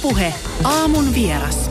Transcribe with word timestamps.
Ylepuhe 0.00 0.34
aamun 0.64 1.14
vieras. 1.14 1.70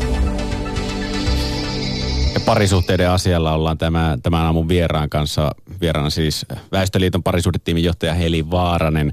Ja 2.33 2.39
parisuhteiden 2.45 3.09
asialla 3.09 3.53
ollaan 3.53 3.77
tämä, 3.77 4.17
tämän 4.23 4.41
aamun 4.41 4.67
vieraan 4.67 5.09
kanssa. 5.09 5.51
Vieraana 5.81 6.09
siis 6.09 6.45
Väestöliiton 6.71 7.23
parisuhdetiimin 7.23 7.83
johtaja 7.83 8.13
Heli 8.13 8.51
Vaaranen. 8.51 9.11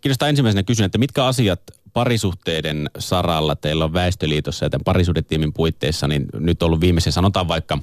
Kiinnostaa 0.00 0.28
ensimmäisenä 0.28 0.62
kysyä, 0.62 0.86
että 0.86 0.98
mitkä 0.98 1.24
asiat 1.24 1.60
parisuhteiden 1.92 2.90
saralla 2.98 3.56
teillä 3.56 3.84
on 3.84 3.92
Väestöliitossa 3.92 4.64
ja 4.64 4.70
tämän 4.70 4.84
parisuhdetiimin 4.84 5.52
puitteissa, 5.52 6.08
niin 6.08 6.26
nyt 6.38 6.62
ollut 6.62 6.80
viimeisen, 6.80 7.12
sanotaan 7.12 7.48
vaikka 7.48 7.78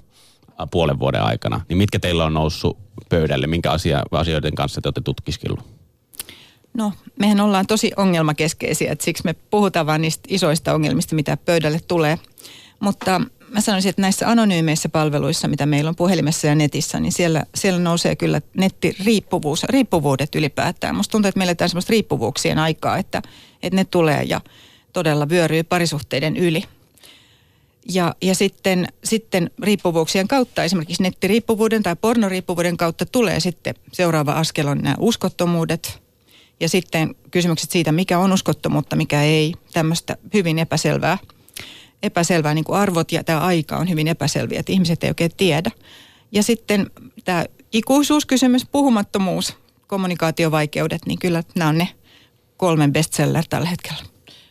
puolen 0.71 0.99
vuoden 0.99 1.23
aikana, 1.23 1.61
niin 1.69 1.77
mitkä 1.77 1.99
teillä 1.99 2.25
on 2.25 2.33
noussut 2.33 2.77
pöydälle, 3.09 3.47
minkä 3.47 3.71
asia, 3.71 4.03
asioiden 4.11 4.55
kanssa 4.55 4.81
te 4.81 4.87
olette 4.87 5.01
tutkiskellut? 5.01 5.82
No, 6.73 6.93
mehän 7.19 7.39
ollaan 7.39 7.67
tosi 7.67 7.91
ongelmakeskeisiä, 7.97 8.91
että 8.91 9.05
siksi 9.05 9.23
me 9.25 9.33
puhutaan 9.33 9.85
vain 9.85 10.01
niistä 10.01 10.23
isoista 10.27 10.73
ongelmista, 10.73 11.15
mitä 11.15 11.37
pöydälle 11.37 11.79
tulee. 11.87 12.19
Mutta 12.79 13.21
mä 13.49 13.61
sanoisin, 13.61 13.89
että 13.89 14.01
näissä 14.01 14.29
anonyymeissä 14.29 14.89
palveluissa, 14.89 15.47
mitä 15.47 15.65
meillä 15.65 15.89
on 15.89 15.95
puhelimessa 15.95 16.47
ja 16.47 16.55
netissä, 16.55 16.99
niin 16.99 17.11
siellä, 17.11 17.43
siellä 17.55 17.79
nousee 17.79 18.15
kyllä 18.15 18.41
nettiriippuvuus, 18.57 19.63
riippuvuudet 19.63 20.35
ylipäätään. 20.35 20.95
Musta 20.95 21.11
tuntuu, 21.11 21.29
että 21.29 21.37
meillä 21.37 21.55
on 21.61 21.69
semmoista 21.69 21.91
riippuvuuksien 21.91 22.59
aikaa, 22.59 22.97
että, 22.97 23.21
että 23.63 23.75
ne 23.75 23.85
tulee 23.85 24.23
ja 24.23 24.41
todella 24.93 25.29
vyöryy 25.29 25.63
parisuhteiden 25.63 26.37
yli. 26.37 26.63
Ja, 27.89 28.15
ja 28.21 28.35
sitten, 28.35 28.87
sitten 29.03 29.51
riippuvuuksien 29.63 30.27
kautta, 30.27 30.63
esimerkiksi 30.63 31.03
nettiriippuvuuden 31.03 31.83
tai 31.83 31.95
pornoriippuvuuden 31.95 32.77
kautta 32.77 33.05
tulee 33.05 33.39
sitten 33.39 33.75
seuraava 33.91 34.31
askel 34.31 34.67
on 34.67 34.77
nämä 34.77 34.95
uskottomuudet– 34.99 35.99
ja 36.59 36.69
sitten 36.69 37.15
kysymykset 37.31 37.71
siitä, 37.71 37.91
mikä 37.91 38.19
on 38.19 38.33
uskottomuutta, 38.33 38.95
mikä 38.95 39.21
ei. 39.23 39.53
Tämmöistä 39.73 40.17
hyvin 40.33 40.59
epäselvää, 40.59 41.17
epäselvää 42.03 42.53
niin 42.53 42.63
kuin 42.63 42.79
arvot 42.79 43.11
ja 43.11 43.23
tämä 43.23 43.39
aika 43.39 43.77
on 43.77 43.89
hyvin 43.89 44.07
epäselviä, 44.07 44.59
että 44.59 44.71
ihmiset 44.71 45.03
ei 45.03 45.09
oikein 45.09 45.31
tiedä. 45.37 45.71
Ja 46.31 46.43
sitten 46.43 46.91
tämä 47.25 47.45
ikuisuuskysymys, 47.71 48.65
puhumattomuus, 48.65 49.53
kommunikaatiovaikeudet, 49.87 51.01
niin 51.05 51.19
kyllä 51.19 51.43
nämä 51.55 51.69
on 51.69 51.77
ne 51.77 51.89
kolmen 52.57 52.93
bestseller 52.93 53.43
tällä 53.49 53.69
hetkellä. 53.69 54.03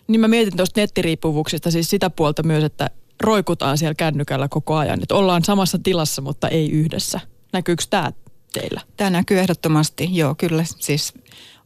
Niin 0.09 0.21
mä 0.21 0.29
mietin 0.29 0.57
tuosta 0.57 0.81
nettiriippuvuuksista 0.81 1.71
siis 1.71 1.91
sitä 1.91 2.11
puolta 2.11 2.43
myös, 2.43 2.65
että 2.65 2.91
roikutaan 3.21 3.79
siellä 3.79 3.95
kännykällä 3.95 4.49
koko 4.49 4.77
ajan. 4.77 5.03
Että 5.03 5.15
ollaan 5.15 5.45
samassa 5.45 5.79
tilassa, 5.79 6.23
mutta 6.23 6.49
ei 6.49 6.71
yhdessä. 6.71 7.21
Näkyykö 7.53 7.85
tämä 7.91 8.13
teillä? 8.53 8.81
Tämä 8.97 9.11
näkyy 9.11 9.39
ehdottomasti, 9.39 10.09
joo 10.13 10.35
kyllä. 10.35 10.65
Siis 10.65 11.15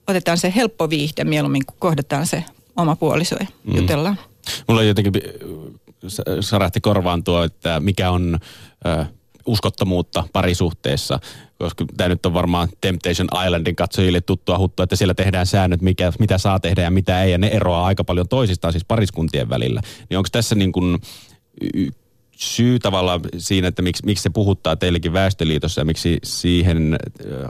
otetaan 0.09 0.39
se 0.39 0.53
helppo 0.57 0.91
viihde 0.91 1.25
mieluummin, 1.25 1.67
kun 1.67 1.77
kohdataan 1.79 2.27
se 2.27 2.45
oma 2.77 2.97
puoliso 2.97 3.37
ja 3.41 3.47
mm. 3.65 3.77
jutellaan. 3.77 4.19
Mulla 4.69 4.83
jotenkin 4.83 5.13
sarähti 6.41 6.81
korvaan 6.81 7.25
tuo, 7.25 7.45
että 7.45 7.81
mikä 7.81 8.11
on 8.11 8.39
äh, 8.87 9.09
uskottomuutta 9.47 10.25
parisuhteessa, 10.33 11.21
koska 11.59 11.85
tämä 11.97 12.09
nyt 12.09 12.27
on 12.27 12.35
varmaan 12.35 12.69
Temptation 12.81 13.29
Islandin 13.47 13.77
katsojille 13.77 14.21
tuttua 14.21 14.59
huttua, 14.59 14.85
että 14.85 14.97
siellä 14.97 15.15
tehdään 15.15 15.47
säännöt, 15.47 15.83
mikä, 15.83 16.13
mitä 16.19 16.39
saa 16.39 16.61
tehdä 16.61 16.83
ja 16.83 16.91
mitä 16.91 17.23
ei, 17.23 17.33
ja 17.33 17.39
ne 17.39 17.47
eroaa 17.47 17.87
aika 17.87 18.05
paljon 18.05 18.29
toisistaan, 18.29 18.73
siis 18.73 18.85
pariskuntien 18.85 19.49
välillä. 19.49 19.81
Niin 20.11 20.19
onko 20.19 20.29
tässä 20.33 20.55
niin 20.55 20.73
kuin 20.73 20.99
syy 22.37 22.79
tavallaan 22.79 23.21
siinä, 23.39 23.69
että 23.69 23.83
miksi, 23.83 24.03
miksi 24.07 24.23
se 24.23 24.31
puhuttaa 24.31 24.77
teillekin 24.77 25.13
Väestöliitossa 25.13 25.81
ja 25.81 25.85
miksi 25.85 26.19
siihen 26.25 26.95
äh, 26.95 26.99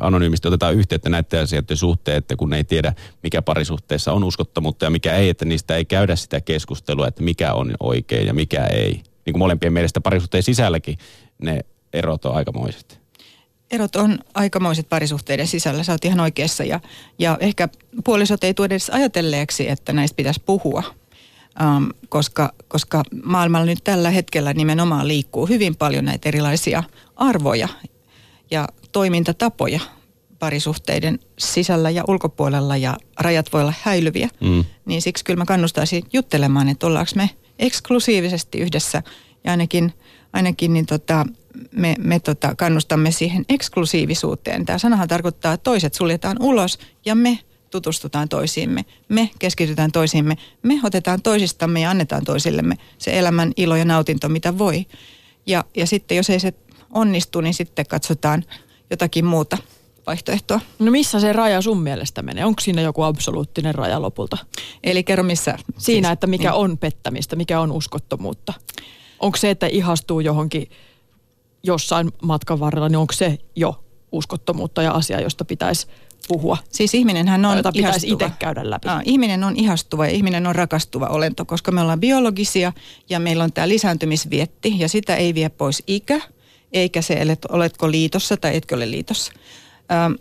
anonyymisti 0.01 0.49
otetaan 0.49 0.75
yhteyttä 0.75 1.09
näiden 1.09 1.43
asioiden 1.43 1.77
suhteen, 1.77 2.17
että 2.17 2.37
kun 2.37 2.53
ei 2.53 2.65
tiedä, 2.65 2.95
mikä 3.23 3.43
parisuhteessa 3.43 4.13
on 4.13 4.25
uskottomuutta 4.25 4.87
ja 4.87 4.91
mikä 4.91 5.15
ei, 5.15 5.29
että 5.29 5.45
niistä 5.45 5.77
ei 5.77 5.85
käydä 5.85 6.17
sitä 6.17 6.41
keskustelua, 6.41 7.09
että 7.09 7.23
mikä 7.23 7.53
on 7.53 7.75
oikein 7.81 8.27
ja 8.27 8.35
mikä 8.35 8.65
ei. 8.65 8.93
Niin 8.93 9.33
kuin 9.33 9.39
molempien 9.39 9.73
mielestä 9.73 10.01
parisuhteen 10.01 10.43
sisälläkin 10.43 10.99
ne 11.39 11.61
erot 11.93 12.25
on 12.25 12.35
aikamoiset. 12.35 13.01
Erot 13.71 13.97
on 13.97 14.19
aikamoiset 14.35 14.89
parisuhteiden 14.89 15.47
sisällä, 15.47 15.83
sä 15.83 15.93
oot 15.93 16.05
ihan 16.05 16.21
oikeassa. 16.21 16.65
Ja, 16.65 16.81
ja 17.19 17.37
ehkä 17.41 17.69
puolisot 18.05 18.45
ei 18.45 18.55
tuoda 18.55 18.75
edes 18.75 18.91
ajatelleeksi, 18.91 19.69
että 19.69 19.93
näistä 19.93 20.17
pitäisi 20.17 20.43
puhua 20.47 20.83
um, 21.61 21.89
koska, 22.09 22.53
koska 22.69 23.03
maailmalla 23.25 23.67
nyt 23.67 23.85
tällä 23.85 24.11
hetkellä 24.11 24.53
nimenomaan 24.53 25.09
liikkuu 25.09 25.47
hyvin 25.47 25.77
paljon 25.77 26.05
näitä 26.05 26.29
erilaisia 26.29 26.83
arvoja 27.17 27.69
ja 28.51 28.69
toimintatapoja 28.93 29.81
parisuhteiden 30.39 31.19
sisällä 31.39 31.91
ja 31.91 32.05
ulkopuolella 32.09 32.77
ja 32.77 32.97
rajat 33.21 33.53
voi 33.53 33.61
olla 33.61 33.75
häilyviä. 33.83 34.29
Mm. 34.41 34.65
Niin 34.85 35.03
siksi 35.03 35.25
kyllä 35.25 35.39
mä 35.39 35.45
kannustaisin 35.45 36.05
juttelemaan, 36.13 36.69
että 36.69 36.87
ollaanko 36.87 37.13
me 37.15 37.31
eksklusiivisesti 37.59 38.59
yhdessä 38.59 39.03
ja 39.45 39.51
ainakin, 39.51 39.93
ainakin 40.33 40.73
niin 40.73 40.87
tota, 40.87 41.27
me, 41.73 41.95
me 41.99 42.21
tota 42.21 42.55
kannustamme 42.55 43.11
siihen 43.11 43.45
eksklusiivisuuteen. 43.49 44.67
Tämä 44.67 44.79
sanahan 44.79 45.09
tarkoittaa, 45.09 45.53
että 45.53 45.65
toiset 45.65 45.95
suljetaan 45.95 46.37
ulos 46.41 46.79
ja 47.07 47.15
me 47.15 47.39
tutustutaan 47.77 48.29
toisiimme, 48.29 48.85
me 49.09 49.31
keskitytään 49.39 49.93
toisiimme, 49.93 50.37
me 50.63 50.81
otetaan 50.83 51.23
toisistamme 51.23 51.81
ja 51.81 51.91
annetaan 51.91 52.25
toisillemme 52.25 52.75
se 52.99 53.19
elämän 53.19 53.53
ilo 53.57 53.77
ja 53.77 53.85
nautinto, 53.85 54.29
mitä 54.29 54.59
voi. 54.59 54.87
Ja, 55.47 55.65
ja 55.77 55.87
sitten 55.87 56.17
jos 56.17 56.31
ei 56.31 56.41
se 56.41 56.55
onnistu, 56.91 57.41
niin 57.41 57.55
sitten 57.55 57.87
katsotaan 57.87 58.45
jotakin 58.91 59.25
muuta 59.25 59.59
vaihtoehtoa. 60.07 60.61
No 60.79 60.91
missä 60.91 61.21
se 61.21 61.33
raja 61.33 61.63
sun 61.63 61.83
mielestä 61.83 62.23
menee? 62.23 62.45
Onko 62.45 62.61
siinä 62.61 62.83
joku 62.83 63.03
absoluuttinen 63.03 63.75
raja 63.75 64.03
lopulta? 64.03 64.39
Eli 64.85 65.05
kerro 65.05 65.25
missä? 65.25 65.59
Siinä, 65.79 66.09
siis, 66.09 66.13
että 66.13 66.27
mikä 66.27 66.51
niin. 66.51 66.61
on 66.61 66.79
pettämistä, 66.79 67.37
mikä 67.37 67.61
on 67.61 67.73
uskottomuutta. 67.73 68.53
Onko 69.19 69.37
se, 69.37 69.51
että 69.51 69.67
ihastuu 69.67 70.21
johonkin 70.21 70.71
jossain 71.63 72.13
matkan 72.23 72.61
varrella, 72.61 72.89
niin 72.89 72.99
onko 72.99 73.13
se 73.13 73.39
jo 73.57 73.85
uskottomuutta 74.13 74.83
ja 74.83 74.93
asia, 74.93 75.21
josta 75.21 75.45
pitäisi 75.45 75.87
puhua. 76.29 76.59
Siis 76.71 76.95
ihminenhän 76.95 77.45
on 77.45 77.57
jota 77.57 77.73
pitäisi 77.73 78.09
itse 78.09 78.31
käydä 78.39 78.71
läpi. 78.71 78.89
Aa, 78.89 79.03
ihminen 79.05 79.45
on 79.45 79.57
ihastuva 79.57 80.07
ja 80.07 80.13
ihminen 80.13 80.47
on 80.47 80.55
rakastuva 80.55 81.07
olento, 81.07 81.45
koska 81.45 81.73
me 81.73 81.81
ollaan 81.81 82.01
biologisia 82.01 82.73
ja 83.09 83.21
meillä 83.21 83.45
on 83.45 83.53
tämä 83.53 83.69
lisääntymisvietti 83.69 84.75
ja 84.79 84.89
sitä 84.89 85.17
ei 85.17 85.35
vie 85.35 85.49
pois 85.49 85.83
ikä, 85.87 86.21
eikä 86.73 87.03
se, 87.03 87.19
oletko 87.49 87.91
liitossa 87.91 88.37
tai 88.37 88.57
etkö 88.57 88.75
ole 88.75 88.91
liitossa. 88.91 89.33
Ähm, 89.93 90.13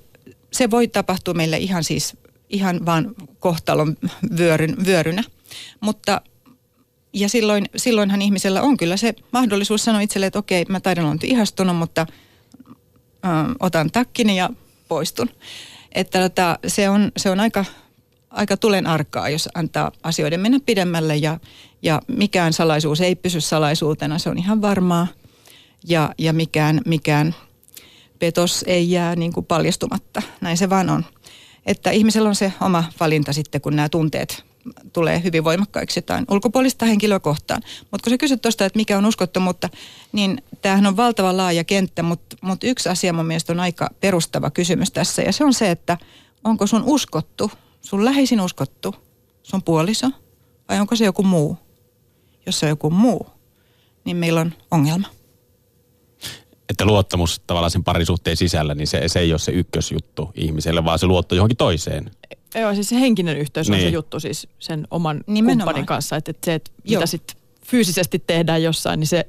se 0.53 0.71
voi 0.71 0.87
tapahtua 0.87 1.33
meille 1.33 1.57
ihan 1.57 1.83
siis 1.83 2.17
ihan 2.49 2.85
vaan 2.85 3.15
kohtalon 3.39 3.97
vyöryn, 4.37 4.85
vyörynä, 4.85 5.23
mutta 5.79 6.21
ja 7.13 7.29
silloin, 7.29 7.65
silloinhan 7.75 8.21
ihmisellä 8.21 8.61
on 8.61 8.77
kyllä 8.77 8.97
se 8.97 9.13
mahdollisuus 9.31 9.83
sanoa 9.83 10.01
itselle, 10.01 10.25
että 10.25 10.39
okei, 10.39 10.65
mä 10.69 10.79
taidan 10.79 11.05
olla 11.05 11.17
ihastunut, 11.23 11.77
mutta 11.77 12.07
ö, 12.69 12.75
otan 13.59 13.91
takkini 13.91 14.37
ja 14.37 14.49
poistun. 14.87 15.29
Että 15.95 16.19
tota, 16.19 16.59
se, 16.67 16.89
on, 16.89 17.11
se 17.17 17.29
on 17.29 17.39
aika, 17.39 17.65
aika 18.29 18.57
tulen 18.57 18.87
arkaa, 18.87 19.29
jos 19.29 19.49
antaa 19.53 19.91
asioiden 20.03 20.39
mennä 20.39 20.59
pidemmälle 20.65 21.15
ja, 21.15 21.39
ja 21.81 22.01
mikään 22.07 22.53
salaisuus 22.53 23.01
ei 23.01 23.15
pysy 23.15 23.41
salaisuutena, 23.41 24.19
se 24.19 24.29
on 24.29 24.37
ihan 24.37 24.61
varmaa. 24.61 25.07
Ja, 25.87 26.13
ja 26.17 26.33
mikään, 26.33 26.81
mikään 26.85 27.35
petos 28.19 28.63
ei 28.67 28.91
jää 28.91 29.15
niin 29.15 29.33
kuin 29.33 29.45
paljastumatta, 29.45 30.21
näin 30.41 30.57
se 30.57 30.69
vaan 30.69 30.89
on. 30.89 31.05
Että 31.65 31.91
ihmisellä 31.91 32.29
on 32.29 32.35
se 32.35 32.53
oma 32.61 32.83
valinta 32.99 33.33
sitten, 33.33 33.61
kun 33.61 33.75
nämä 33.75 33.89
tunteet 33.89 34.43
tulee 34.93 35.23
hyvin 35.23 35.43
voimakkaiksi 35.43 35.97
jotain 35.97 36.25
ulkopuolista 36.31 36.85
henkilöä 36.85 37.19
kohtaan. 37.19 37.61
Mutta 37.91 38.03
kun 38.03 38.11
sä 38.11 38.17
kysyt 38.17 38.41
tuosta, 38.41 38.65
että 38.65 38.77
mikä 38.77 38.97
on 38.97 39.05
uskottomuutta, 39.05 39.69
niin 40.11 40.43
tämähän 40.61 40.85
on 40.85 40.97
valtava 40.97 41.37
laaja 41.37 41.63
kenttä, 41.63 42.03
mutta 42.03 42.35
mut 42.41 42.63
yksi 42.63 42.89
asia 42.89 43.13
mun 43.13 43.25
mielestä 43.25 43.53
on 43.53 43.59
aika 43.59 43.89
perustava 43.99 44.51
kysymys 44.51 44.91
tässä. 44.91 45.21
Ja 45.21 45.33
se 45.33 45.45
on 45.45 45.53
se, 45.53 45.71
että 45.71 45.97
onko 46.43 46.67
sun 46.67 46.83
uskottu, 46.85 47.51
sun 47.81 48.05
läheisin 48.05 48.41
uskottu, 48.41 48.95
sun 49.43 49.63
puoliso 49.63 50.07
vai 50.69 50.79
onko 50.79 50.95
se 50.95 51.05
joku 51.05 51.23
muu? 51.23 51.57
Jos 52.45 52.59
se 52.59 52.65
on 52.65 52.69
joku 52.69 52.89
muu, 52.89 53.27
niin 54.05 54.17
meillä 54.17 54.41
on 54.41 54.53
ongelma. 54.71 55.07
Että 56.69 56.85
luottamus 56.85 57.41
tavallaan 57.47 57.71
sen 57.71 57.83
parisuhteen 57.83 58.37
sisällä, 58.37 58.75
niin 58.75 58.87
se, 58.87 59.07
se 59.07 59.19
ei 59.19 59.33
ole 59.33 59.39
se 59.39 59.51
ykkösjuttu 59.51 60.31
ihmiselle, 60.35 60.85
vaan 60.85 60.99
se 60.99 61.05
luotto 61.05 61.35
johonkin 61.35 61.57
toiseen. 61.57 62.11
Joo, 62.55 62.75
siis 62.75 62.89
se 62.89 62.99
henkinen 62.99 63.37
yhteys 63.37 63.69
niin. 63.69 63.73
on 63.73 63.79
se 63.79 63.85
niin. 63.85 63.93
juttu 63.93 64.19
siis 64.19 64.47
sen 64.59 64.87
oman 64.91 65.23
Nimenomaan. 65.27 65.57
kumppanin 65.57 65.85
kanssa. 65.85 66.15
Että, 66.15 66.31
että 66.31 66.45
se, 66.45 66.53
että 66.53 66.71
mitä 66.89 67.05
sitten 67.05 67.37
fyysisesti 67.65 68.23
tehdään 68.27 68.63
jossain, 68.63 68.99
niin 68.99 69.07
se 69.07 69.27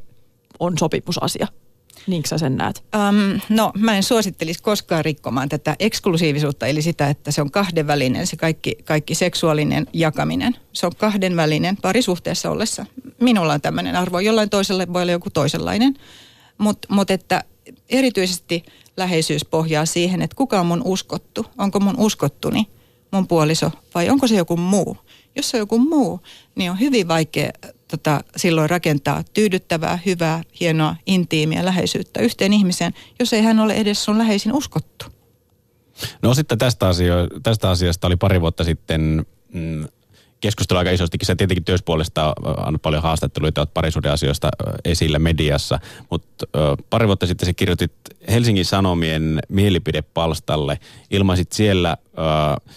on 0.61 0.79
sopimusasia. 0.79 1.47
Niinkö 2.07 2.29
sä 2.29 2.39
sen 2.39 2.57
näet? 2.57 2.85
Um, 3.09 3.41
no 3.49 3.73
mä 3.79 3.97
en 3.97 4.03
suosittelisi 4.03 4.63
koskaan 4.63 5.05
rikkomaan 5.05 5.49
tätä 5.49 5.77
eksklusiivisuutta, 5.79 6.67
eli 6.67 6.83
sitä, 6.83 7.09
että 7.09 7.31
se 7.31 7.41
on 7.41 7.51
kahdenvälinen, 7.51 8.27
se 8.27 8.37
kaikki, 8.37 8.77
kaikki 8.85 9.15
seksuaalinen 9.15 9.87
jakaminen. 9.93 10.57
Se 10.73 10.87
on 10.87 10.93
kahdenvälinen 10.97 11.77
parisuhteessa 11.77 12.51
ollessa. 12.51 12.87
Minulla 13.21 13.53
on 13.53 13.61
tämmöinen 13.61 13.97
arvo, 13.97 14.21
jollain 14.21 14.51
toiselle 14.51 14.87
voi 14.93 15.03
olla 15.03 15.13
joku 15.13 15.31
toisenlainen. 15.31 15.95
Mutta 16.59 16.89
mut 16.91 17.11
että 17.11 17.45
erityisesti 17.89 18.65
läheisyys 18.97 19.45
pohjaa 19.45 19.87
siihen, 19.87 20.23
että 20.23 20.37
kuka 20.37 20.61
on 20.61 20.67
mun 20.67 20.83
uskottu, 20.85 21.47
onko 21.59 21.81
mun 21.81 21.95
uskottuni 21.99 22.67
mun 23.13 23.29
puoliso 23.29 23.71
vai 23.95 24.11
onko 24.11 24.27
se 24.27 24.37
joku 24.37 24.57
muu. 24.57 24.97
Jos 25.37 25.51
se 25.51 25.57
on 25.57 25.61
joku 25.61 25.79
muu, 25.79 26.21
niin 26.55 26.71
on 26.71 26.81
hyvin 26.81 27.09
vaikea 27.09 27.51
tota, 27.89 28.21
silloin 28.37 28.71
rakentaa 28.71 29.25
tyydyttävää, 29.35 29.99
hyvää, 30.07 30.43
hienoa, 30.61 30.97
intiimiä 31.07 31.65
läheisyyttä 31.65 32.21
yhteen 32.21 32.53
ihmiseen, 32.53 32.95
jos 33.19 33.33
ei 33.33 33.43
hän 33.43 33.61
ole 33.61 33.75
edes 33.75 34.05
sun 34.05 34.19
läheisin 34.19 34.53
uskottu. 34.53 35.07
No 36.23 36.35
sitten 36.35 36.59
tästä, 36.59 36.89
asio- 36.89 37.41
tästä 37.43 37.71
asiasta 37.71 38.07
oli 38.07 38.17
pari 38.17 38.41
vuotta 38.41 38.65
sitten 38.65 39.27
mm, 39.53 39.85
keskustelu 40.41 40.79
aika 40.79 40.91
isostikin. 40.91 41.27
Se 41.27 41.35
tietenkin 41.35 41.65
työspuolesta 41.65 42.35
on 42.67 42.81
paljon 42.81 43.03
haastatteluita 43.03 43.67
parisuuden 43.67 44.13
asioista 44.13 44.49
esillä 44.85 45.19
mediassa, 45.19 45.81
mutta 46.11 46.47
pari 46.91 47.07
vuotta 47.07 47.27
sitten 47.27 47.47
se 47.47 47.53
kirjoitit 47.53 47.93
Helsingin 48.31 48.65
Sanomien 48.65 49.41
mielipidepalstalle. 49.49 50.79
Ilmaisit 51.11 51.53
siellä 51.53 51.97
ö, 52.01 52.71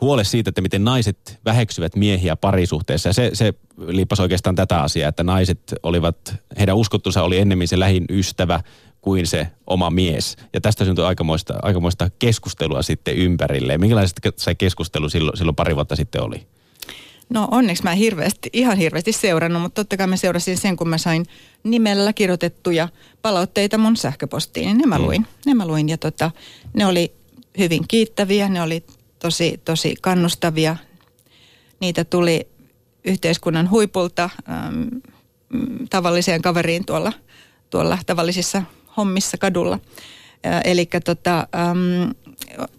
huole 0.00 0.24
siitä, 0.24 0.48
että 0.48 0.60
miten 0.60 0.84
naiset 0.84 1.38
väheksyvät 1.44 1.96
miehiä 1.96 2.36
parisuhteessa. 2.36 3.08
Ja 3.08 3.12
se, 3.12 3.30
se 3.32 3.54
liippasi 3.86 4.22
oikeastaan 4.22 4.56
tätä 4.56 4.82
asiaa, 4.82 5.08
että 5.08 5.24
naiset 5.24 5.74
olivat, 5.82 6.34
heidän 6.58 6.76
uskottunsa 6.76 7.22
oli 7.22 7.38
ennemmin 7.38 7.68
se 7.68 7.78
lähin 7.78 8.04
ystävä 8.10 8.60
kuin 9.00 9.26
se 9.26 9.46
oma 9.66 9.90
mies. 9.90 10.36
Ja 10.52 10.60
tästä 10.60 10.84
syntyi 10.84 11.04
aikamoista, 11.04 11.54
aikamoista 11.62 12.10
keskustelua 12.18 12.82
sitten 12.82 13.16
ympärille. 13.16 13.78
Minkälaista 13.78 14.30
se 14.36 14.54
keskustelu 14.54 15.08
silloin, 15.08 15.36
silloin 15.36 15.56
pari 15.56 15.76
vuotta 15.76 15.96
sitten 15.96 16.22
oli? 16.22 16.46
No 17.30 17.48
onneksi 17.50 17.82
mä 17.82 17.94
hirveästi, 17.94 18.50
ihan 18.52 18.76
hirveästi 18.76 19.12
seurannut, 19.12 19.62
mutta 19.62 19.84
totta 19.84 19.96
kai 19.96 20.06
mä 20.06 20.16
seurasin 20.16 20.58
sen, 20.58 20.76
kun 20.76 20.88
mä 20.88 20.98
sain 20.98 21.26
nimellä 21.64 22.12
kirjoitettuja 22.12 22.88
palautteita 23.22 23.78
mun 23.78 23.96
sähköpostiin. 23.96 24.78
Ne 24.78 24.86
mä 24.86 24.98
mm. 24.98 25.04
luin. 25.04 25.20
Mm. 25.20 25.26
Ne 25.46 25.54
mä 25.54 25.66
luin 25.66 25.88
ja 25.88 25.98
tota, 25.98 26.30
ne 26.74 26.86
oli 26.86 27.12
hyvin 27.58 27.88
kiittäviä, 27.88 28.48
ne 28.48 28.62
oli 28.62 28.84
tosi, 29.18 29.60
tosi 29.64 29.94
kannustavia. 30.00 30.76
Niitä 31.80 32.04
tuli 32.04 32.48
yhteiskunnan 33.04 33.70
huipulta 33.70 34.30
äm, 34.48 34.90
tavalliseen 35.90 36.42
kaveriin 36.42 36.86
tuolla, 36.86 37.12
tuolla 37.70 37.98
tavallisissa 38.06 38.62
hommissa 38.96 39.38
kadulla. 39.38 39.78
Eli 40.64 40.88
tota, 41.04 41.48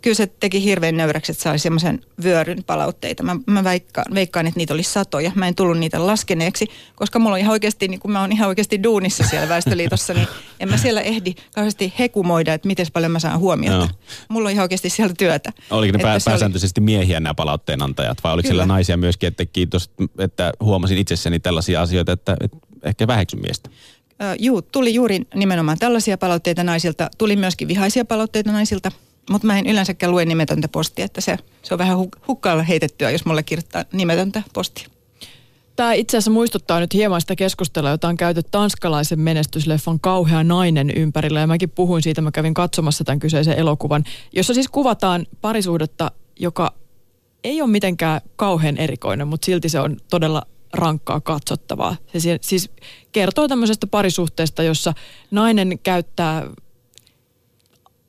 kyllä 0.02 0.16
se 0.16 0.28
teki 0.28 0.64
hirveän 0.64 0.98
nöyräksi, 0.98 1.32
että 1.32 1.44
sai 1.44 1.60
semmoisen 1.60 2.02
vyöryn 2.24 2.64
palautteita. 2.64 3.24
Mä, 3.24 3.36
mä 3.46 3.64
veikkaan, 3.64 4.14
veikkaan, 4.14 4.48
että 4.48 4.58
niitä 4.58 4.74
oli 4.74 4.84
satoja. 4.84 5.32
Mä 5.36 5.48
en 5.48 5.56
tullut 5.56 5.78
niitä 5.78 6.08
laskeneeksi, 6.08 6.68
koska 6.96 7.20
mulla 7.20 7.34
on 7.34 7.40
ihan 7.40 7.52
oikeasti, 7.52 7.88
niin 7.88 8.00
kun 8.00 8.12
mä 8.12 8.22
oon 8.22 8.32
ihan 8.32 8.48
oikeasti 8.48 8.84
duunissa 8.84 9.24
siellä 9.24 9.50
Väestöliitossa, 9.50 10.14
niin 10.14 10.28
en 10.60 10.70
mä 10.70 10.78
siellä 10.78 11.02
ehdi 11.02 11.34
kauheasti 11.56 11.94
hekumoida, 12.00 12.54
että 12.54 12.68
miten 12.68 12.86
paljon 12.94 13.12
mä 13.12 13.20
saan 13.20 13.40
huomiota. 13.40 13.78
No. 13.78 13.90
Mulla 14.30 14.48
on 14.48 14.54
ihan 14.54 14.64
oikeasti 14.64 14.90
siellä 14.90 15.14
työtä. 15.18 15.54
Oliko 15.70 15.98
ne 15.98 16.04
pää, 16.04 16.18
pääsääntöisesti 16.26 16.82
oli... 16.82 16.86
miehiä 16.86 17.20
nämä 17.20 17.34
palautteenantajat 17.34 18.18
vai 18.24 18.34
oliko 18.34 18.48
Kyllä. 18.48 18.62
siellä 18.62 18.74
naisia 18.74 18.98
myöskin, 18.98 19.28
että 19.28 19.46
kiitos, 19.46 19.92
että 20.18 20.52
huomasin 20.60 20.98
itsessäni 20.98 21.40
tällaisia 21.40 21.82
asioita, 21.82 22.12
että, 22.12 22.38
että 22.42 22.58
ehkä 22.84 23.08
väheksyn 23.08 23.42
miestä? 23.42 23.70
Juu, 24.40 24.62
tuli 24.62 24.94
juuri 24.94 25.22
nimenomaan 25.36 25.80
tällaisia 25.80 26.18
palautteita 26.18 26.64
naisilta. 26.64 27.10
Tuli 27.18 27.36
myöskin 27.36 27.68
vihaisia 27.68 28.06
palautteita 28.06 28.52
naisilta, 28.52 28.92
mutta 29.30 29.48
mä 29.48 29.60
en 29.60 29.68
yleensäkään 29.68 30.12
lue 30.12 30.26
nimetöntä 30.26 30.68
postia, 30.68 31.06
että 31.06 31.22
se, 31.22 31.38
se 31.64 31.74
on 31.74 31.78
vähän 31.78 31.98
hukkaalla 32.28 32.64
heitettyä, 32.64 33.12
jos 33.12 33.26
mulle 33.26 33.44
kirjoittaa 33.44 33.84
nimetöntä 33.94 34.44
postia. 34.54 34.90
Tämä 35.76 35.94
itse 35.94 36.18
asiassa 36.18 36.32
muistuttaa 36.32 36.80
nyt 36.80 36.94
hieman 36.94 37.22
sitä 37.22 37.36
keskustelua, 37.36 37.90
jota 37.90 38.08
on 38.08 38.18
käyty 38.18 38.42
tanskalaisen 38.52 39.20
menestysleffan 39.20 40.00
Kauhea 40.00 40.44
nainen 40.44 40.92
ympärillä. 40.92 41.40
Ja 41.40 41.48
mäkin 41.48 41.70
puhuin 41.70 42.04
siitä, 42.04 42.22
mä 42.22 42.32
kävin 42.32 42.54
katsomassa 42.54 43.04
tämän 43.04 43.20
kyseisen 43.20 43.58
elokuvan, 43.58 44.04
jossa 44.34 44.54
siis 44.54 44.68
kuvataan 44.68 45.28
parisuhdetta, 45.42 46.12
joka 46.40 46.74
ei 47.44 47.62
ole 47.62 47.70
mitenkään 47.70 48.22
kauhean 48.36 48.78
erikoinen, 48.78 49.28
mutta 49.28 49.46
silti 49.46 49.70
se 49.70 49.80
on 49.80 49.98
todella 50.10 50.42
rankkaa 50.74 51.22
katsottavaa. 51.22 51.96
Se 52.18 52.40
siis 52.42 52.70
kertoo 53.12 53.48
tämmöisestä 53.48 53.88
parisuhteesta, 53.88 54.64
jossa 54.64 54.94
nainen 55.32 55.80
käyttää 55.84 56.50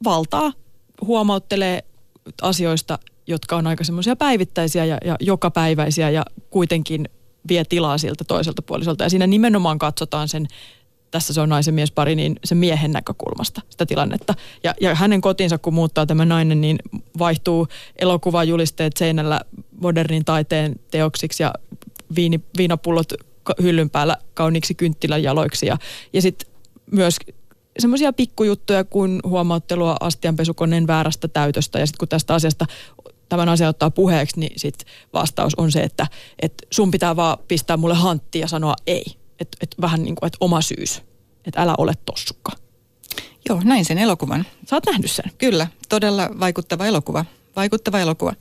valtaa, 0.05 0.53
huomauttelee 1.07 1.85
asioista, 2.43 2.99
jotka 3.27 3.57
on 3.57 3.67
aika 3.67 3.85
semmoisia 3.85 4.17
päivittäisiä 4.17 4.85
ja, 4.85 4.99
ja 5.05 5.17
jokapäiväisiä 5.21 6.11
ja 6.11 6.25
kuitenkin 6.51 7.09
vie 7.49 7.65
tilaa 7.65 7.99
siltä 7.99 8.25
toiselta 8.25 8.63
puolisolta. 8.63 9.05
Ja 9.05 9.11
siinä 9.11 9.27
nimenomaan 9.27 9.79
katsotaan 9.79 10.29
sen, 10.29 10.47
tässä 11.11 11.33
se 11.33 11.41
on 11.41 11.49
naisen 11.49 11.75
mies 11.75 11.91
pari, 11.93 12.15
niin 12.15 12.37
sen 12.45 12.59
miehen 12.59 12.93
näkökulmasta 12.93 13.61
sitä 13.71 13.87
tilannetta. 13.87 14.35
Ja, 14.65 14.75
ja 14.81 14.95
hänen 14.95 15.21
kotinsa, 15.21 15.59
kun 15.59 15.75
muuttaa 15.75 16.07
tämä 16.07 16.25
nainen, 16.25 16.61
niin 16.61 16.79
vaihtuu 17.19 17.69
elokuvajulisteet 17.97 18.97
seinällä 18.97 19.41
modernin 19.81 20.25
taiteen 20.25 20.81
teoksiksi 20.91 21.43
ja 21.43 21.53
viini, 22.15 22.41
viinapullot 22.57 23.13
hyllyn 23.63 23.91
päällä 23.91 24.17
kauniiksi 24.35 24.75
kynttilän 24.75 25.23
jaloiksi. 25.23 25.67
Ja, 25.67 25.79
ja 26.13 26.23
sitten 26.23 26.51
myös 26.91 27.17
semmoisia 27.81 28.13
pikkujuttuja 28.13 28.85
kuin 28.85 29.21
huomauttelua 29.25 29.97
astianpesukoneen 30.01 30.87
väärästä 30.87 31.29
täytöstä. 31.29 31.79
Ja 31.79 31.87
sitten 31.87 31.99
kun 31.99 32.09
tästä 32.09 32.35
asiasta 32.35 32.67
tämän 33.29 33.49
asian 33.49 33.71
ottaa 33.71 33.91
puheeksi, 33.91 34.41
niin 34.41 34.61
sit 34.61 34.85
vastaus 35.13 35.55
on 35.55 35.73
se, 35.73 35.83
että, 35.83 36.07
että 36.43 36.67
sun 36.71 36.91
pitää 36.91 37.17
vaan 37.17 37.39
pistää 37.49 37.77
mulle 37.77 37.95
hantti 37.95 38.39
ja 38.39 38.49
sanoa 38.49 38.75
ei. 38.87 39.05
Että 39.41 39.57
et 39.61 39.75
vähän 39.81 40.03
niin 40.03 40.15
kuin, 40.15 40.27
että 40.27 40.39
oma 40.41 40.61
syys. 40.63 41.03
Että 41.45 41.63
älä 41.63 41.75
ole 41.79 41.93
tossukka. 42.07 42.53
Joo, 43.49 43.61
näin 43.65 43.85
sen 43.85 43.99
elokuvan. 43.99 44.47
Sä 44.71 44.77
oot 44.77 44.87
nähnyt 44.87 45.11
sen? 45.11 45.33
Kyllä, 45.39 45.67
todella 45.89 46.31
vaikuttava 46.41 46.87
elokuva. 46.87 47.25
Vaikuttava 47.57 47.99
elokuva. 48.01 48.35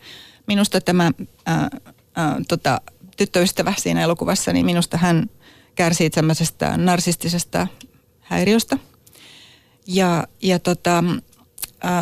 Minusta 0.48 0.82
tämä 0.82 1.12
ää, 1.46 1.70
ää, 2.16 2.42
tota, 2.48 2.82
tyttöystävä 3.18 3.74
siinä 3.78 4.02
elokuvassa, 4.02 4.54
niin 4.54 4.66
minusta 4.66 4.98
hän 4.98 5.30
kärsii 5.76 6.10
tämmöisestä 6.10 6.78
narsistisesta 6.78 7.68
häiriöstä. 8.20 8.78
Ja, 9.92 10.28
ja 10.42 10.60
tota, 10.60 11.04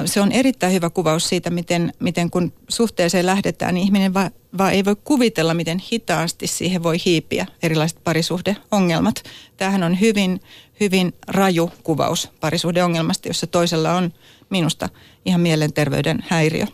se 0.06 0.22
on 0.22 0.32
erittäin 0.32 0.74
hyvä 0.74 0.90
kuvaus 0.90 1.30
siitä, 1.30 1.50
miten, 1.50 1.94
miten 2.00 2.30
kun 2.30 2.54
suhteeseen 2.70 3.26
lähdetään, 3.26 3.74
niin 3.74 3.84
ihminen 3.84 4.14
vaan 4.14 4.32
va 4.58 4.72
ei 4.72 4.86
voi 4.86 4.96
kuvitella, 5.04 5.54
miten 5.54 5.82
hitaasti 5.92 6.48
siihen 6.48 6.84
voi 6.84 6.98
hiipiä 7.06 7.46
erilaiset 7.64 8.04
parisuhdeongelmat. 8.04 9.24
Tämähän 9.58 9.84
on 9.84 10.00
hyvin, 10.00 10.42
hyvin 10.80 11.14
raju 11.28 11.72
kuvaus 11.84 12.30
parisuhdeongelmasta, 12.40 13.28
jossa 13.28 13.48
toisella 13.48 13.94
on 13.94 14.14
minusta 14.50 14.90
ihan 15.26 15.42
mielenterveyden 15.42 16.24
häiriö. 16.28 16.66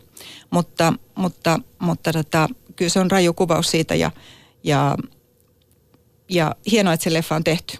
Mutta, 0.49 0.93
mutta, 1.15 1.59
mutta 1.79 2.13
tota, 2.13 2.49
kyllä 2.75 2.89
se 2.89 2.99
on 2.99 3.11
raju 3.11 3.33
kuvaus 3.33 3.71
siitä 3.71 3.95
ja, 3.95 4.11
ja, 4.63 4.97
ja 6.29 6.55
hienoa, 6.71 6.93
että 6.93 7.03
se 7.03 7.13
leffa 7.13 7.35
on 7.35 7.43
tehty. 7.43 7.77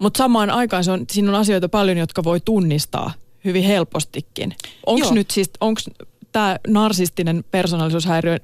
Mutta 0.00 0.18
samaan 0.18 0.50
aikaan 0.50 0.84
se 0.84 0.90
on, 0.90 1.04
siinä 1.10 1.30
on 1.30 1.34
asioita 1.34 1.68
paljon, 1.68 1.98
jotka 1.98 2.24
voi 2.24 2.40
tunnistaa 2.40 3.12
hyvin 3.44 3.64
helpostikin. 3.64 4.54
Onko 4.86 5.14
nyt 5.14 5.30
siis, 5.30 5.50
onko 5.60 5.80
tämä 6.32 6.56
narsistinen 6.68 7.44
persoonallisuushäiriö 7.50 8.38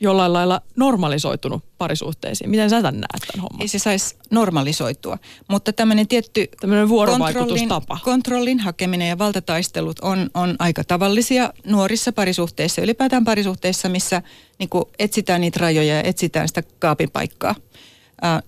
jollain 0.00 0.32
lailla 0.32 0.60
normalisoitunut 0.76 1.64
parisuhteisiin? 1.78 2.50
Miten 2.50 2.70
sä 2.70 2.82
tämän 2.82 3.00
näet 3.00 3.22
tämän 3.32 3.42
homman? 3.42 3.62
Ei 3.62 3.68
se 3.68 3.78
saisi 3.78 4.16
normalisoitua, 4.30 5.18
mutta 5.48 5.72
tämmöinen 5.72 6.08
tietty 6.08 6.48
tämmöinen 6.60 6.88
vuorovaikutustapa. 6.88 7.94
Kontrollin, 7.94 8.04
kontrollin 8.04 8.60
hakeminen 8.60 9.08
ja 9.08 9.18
valtataistelut 9.18 9.98
on, 9.98 10.30
on 10.34 10.56
aika 10.58 10.84
tavallisia 10.84 11.52
nuorissa 11.66 12.12
parisuhteissa, 12.12 12.82
ylipäätään 12.82 13.24
parisuhteissa, 13.24 13.88
missä 13.88 14.22
niin 14.58 14.70
etsitään 14.98 15.40
niitä 15.40 15.60
rajoja 15.60 15.94
ja 15.94 16.02
etsitään 16.02 16.48
sitä 16.48 16.62
kaapin 16.78 17.10
paikkaa. 17.10 17.54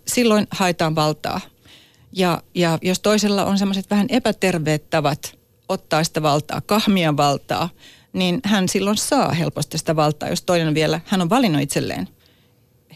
silloin 0.06 0.46
haetaan 0.50 0.94
valtaa. 0.94 1.40
Ja, 2.12 2.42
ja 2.54 2.78
jos 2.82 3.00
toisella 3.00 3.44
on 3.44 3.58
semmoiset 3.58 3.90
vähän 3.90 4.06
epäterveet 4.08 4.90
tavat 4.90 5.38
ottaa 5.68 6.04
sitä 6.04 6.22
valtaa, 6.22 6.60
kahmia 6.60 7.16
valtaa, 7.16 7.68
niin 8.12 8.40
hän 8.44 8.68
silloin 8.68 8.96
saa 8.96 9.32
helposti 9.32 9.78
sitä 9.78 9.96
valtaa, 9.96 10.28
jos 10.28 10.42
toinen 10.42 10.74
vielä, 10.74 11.00
hän 11.06 11.20
on 11.20 11.30
valinnut 11.30 11.62
itselleen 11.62 12.08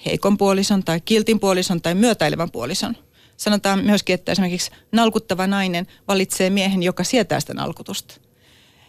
heikon 0.06 0.38
puolison 0.38 0.84
tai 0.84 1.00
kiltin 1.00 1.40
puolison 1.40 1.82
tai 1.82 1.94
myötäilevän 1.94 2.50
puolison. 2.50 2.96
Sanotaan 3.36 3.84
myöskin, 3.84 4.14
että 4.14 4.32
esimerkiksi 4.32 4.70
nalkuttava 4.92 5.46
nainen 5.46 5.86
valitsee 6.08 6.50
miehen, 6.50 6.82
joka 6.82 7.04
sietää 7.04 7.40
sitä 7.40 7.54
nalkutusta. 7.54 8.14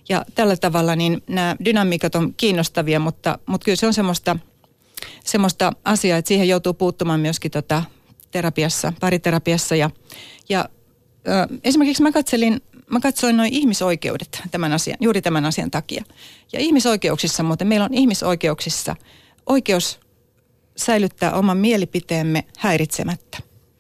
Ja 0.10 0.26
tällä 0.36 0.58
tavalla 0.58 0.96
niin 0.96 1.24
nämä 1.30 1.56
dynamiikat 1.66 2.16
on 2.16 2.34
kiinnostavia, 2.34 3.00
mutta, 3.00 3.40
mutta 3.46 3.66
kyllä 3.66 3.76
se 3.76 3.88
on 3.88 3.94
semmoista, 3.94 4.38
semmoista 5.24 5.72
asiaa, 5.84 6.18
että 6.18 6.28
siihen 6.28 6.48
joutuu 6.48 6.74
puuttumaan 6.74 7.20
myöskin 7.20 7.52
tota 7.52 7.84
terapiassa, 8.32 8.94
pariterapiassa. 9.00 9.76
Ja, 9.76 9.90
ja 10.50 10.70
ö, 11.28 11.58
esimerkiksi 11.64 12.04
mä 12.04 12.12
katselin 12.12 12.62
mä 12.92 13.00
katsoin 13.00 13.38
noin 13.38 13.54
ihmisoikeudet 13.54 14.42
tämän 14.52 14.74
asian, 14.74 14.98
juuri 15.02 15.22
tämän 15.22 15.46
asian 15.46 15.72
takia. 15.72 16.04
Ja 16.54 16.60
ihmisoikeuksissa 16.60 17.44
muuten, 17.44 17.68
meillä 17.68 17.86
on 17.86 17.94
ihmisoikeuksissa 17.94 18.96
oikeus 19.46 20.00
säilyttää 20.78 21.34
oman 21.34 21.58
mielipiteemme 21.58 22.44
häiritsemättä. 22.58 23.38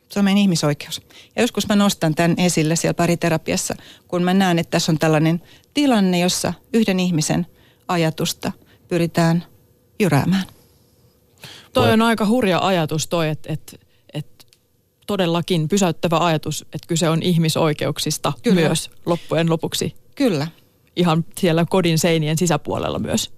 Se 0.09 0.19
on 0.19 0.25
meidän 0.25 0.41
ihmisoikeus. 0.41 1.01
Ja 1.35 1.41
joskus 1.41 1.67
mä 1.67 1.75
nostan 1.75 2.15
tämän 2.15 2.33
esille 2.37 2.75
siellä 2.75 2.93
pariterapiassa, 2.93 3.75
kun 4.07 4.23
mä 4.23 4.33
näen, 4.33 4.59
että 4.59 4.71
tässä 4.71 4.91
on 4.91 4.99
tällainen 4.99 5.41
tilanne, 5.73 6.19
jossa 6.19 6.53
yhden 6.73 6.99
ihmisen 6.99 7.47
ajatusta 7.87 8.51
pyritään 8.87 9.45
jyräämään. 9.99 10.45
Toi 11.73 11.91
on 11.91 12.01
aika 12.01 12.25
hurja 12.25 12.59
ajatus 12.59 13.07
toi, 13.07 13.29
että 13.29 13.53
et, 13.53 13.86
todellakin 15.07 15.67
pysäyttävä 15.67 16.17
ajatus, 16.17 16.61
että 16.61 16.87
kyse 16.87 17.09
on 17.09 17.23
ihmisoikeuksista 17.23 18.33
Kyllä. 18.43 18.61
myös 18.61 18.91
loppujen 19.05 19.49
lopuksi. 19.49 19.95
Kyllä. 20.15 20.47
Ihan 20.95 21.25
siellä 21.37 21.65
kodin 21.69 21.99
seinien 21.99 22.37
sisäpuolella 22.37 22.99
myös. 22.99 23.31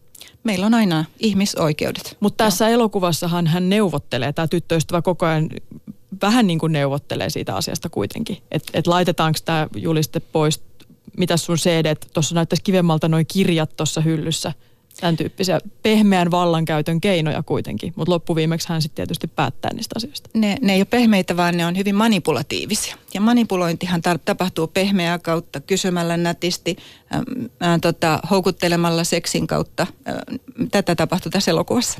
Meillä 0.44 0.66
on 0.66 0.74
aina 0.74 1.06
ihmisoikeudet. 1.20 2.18
Mutta 2.20 2.44
tässä 2.44 2.68
elokuvassahan 2.68 3.48
hän 3.48 3.70
neuvottelee, 3.70 4.34
tämä 4.34 4.48
tyttöystävä 4.48 5.02
koko 5.02 5.26
ajan 5.26 5.50
vähän 6.22 6.48
niin 6.48 6.60
kuin 6.60 6.72
neuvottelee 6.72 7.30
siitä 7.30 7.56
asiasta 7.56 7.90
kuitenkin. 7.90 8.38
Että 8.52 8.72
et 8.74 8.88
laitetaanko 8.88 9.40
tämä 9.46 9.68
juliste 9.76 10.20
pois, 10.20 10.62
mitä 11.18 11.38
sun 11.38 11.58
CD, 11.58 11.96
tuossa 12.14 12.36
näyttäisi 12.36 12.64
kivemmalta 12.64 13.08
noin 13.08 13.26
kirjat 13.26 13.76
tuossa 13.78 14.02
hyllyssä. 14.02 14.54
Tämän 15.02 15.18
tyyppisiä 15.18 15.60
pehmeän 15.84 16.32
vallankäytön 16.32 17.02
keinoja 17.02 17.44
kuitenkin, 17.44 17.94
mutta 17.96 18.12
loppuviimeksi 18.12 18.70
hän 18.70 18.82
sitten 18.82 18.96
tietysti 18.96 19.28
päättää 19.28 19.74
niistä 19.74 19.94
asioista. 19.98 20.30
Ne, 20.34 20.58
ne 20.62 20.74
ei 20.74 20.80
ole 20.80 20.86
pehmeitä, 20.86 21.38
vaan 21.38 21.58
ne 21.58 21.66
on 21.66 21.78
hyvin 21.78 21.96
manipulatiivisia. 21.96 22.96
Ja 23.14 23.22
manipulointihan 23.22 24.02
tar- 24.08 24.20
tapahtuu 24.26 24.68
pehmeää 24.68 25.20
kautta, 25.20 25.60
kysymällä 25.60 26.18
nätisti, 26.18 26.76
ää, 27.10 27.24
ää, 27.60 27.80
tota, 27.80 28.20
houkuttelemalla 28.30 29.04
seksin 29.04 29.48
kautta. 29.48 29.88
Ää, 30.06 30.24
tätä 30.72 30.96
tapahtuu 30.96 31.30
tässä 31.30 31.52
elokuvassa. 31.52 32.00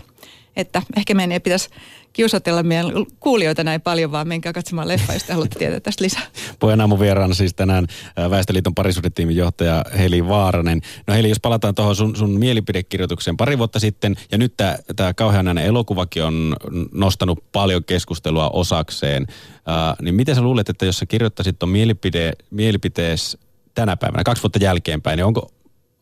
Että 0.56 0.82
ehkä 0.98 1.14
meidän 1.14 1.32
ei 1.32 1.40
pitäisi 1.40 1.70
kiusatella 2.14 2.64
meidän 2.64 2.86
kuulijoita 3.20 3.64
näin 3.64 3.82
paljon, 3.82 4.12
vaan 4.12 4.28
menkää 4.28 4.54
katsomaan 4.54 4.88
leffa, 4.88 5.14
jos 5.14 5.24
te 5.24 5.34
haluatte 5.34 5.60
tietää 5.60 5.80
tästä 5.80 6.04
lisää. 6.04 6.22
Pojan 6.60 6.82
aamun 6.82 7.00
vieraana 7.00 7.34
siis 7.34 7.54
tänään 7.54 7.88
ää, 8.16 8.30
Väestöliiton 8.30 8.76
parisuhdetiimin 8.76 9.36
johtaja 9.36 9.86
Heli 9.98 10.28
Vaaranen. 10.28 10.82
No 11.08 11.14
Heli, 11.14 11.30
jos 11.30 11.40
palataan 11.40 11.76
tuohon 11.76 11.96
sun, 11.96 12.16
sun 12.16 12.30
mielipidekirjoitukseen 12.30 13.38
pari 13.38 13.58
vuotta 13.58 13.80
sitten, 13.80 14.16
ja 14.32 14.38
nyt 14.38 14.54
tämä 14.96 15.14
kauheanainen 15.14 15.66
elokuvakin 15.66 16.24
on 16.24 16.56
nostanut 16.92 17.44
paljon 17.52 17.84
keskustelua 17.84 18.50
osakseen, 18.50 19.28
ää, 19.66 19.96
niin 20.02 20.16
miten 20.16 20.36
sä 20.36 20.42
luulet, 20.42 20.70
että 20.70 20.86
jos 20.86 20.98
sä 20.98 21.06
kirjoittaisit 21.06 21.60
tuon 21.60 21.70
mielipide, 21.70 22.34
mielipitees 22.50 23.38
tänä 23.76 23.98
päivänä, 23.98 24.24
kaksi 24.24 24.44
vuotta 24.44 24.60
jälkeenpäin, 24.62 25.18
niin 25.18 25.26
onko, 25.26 25.52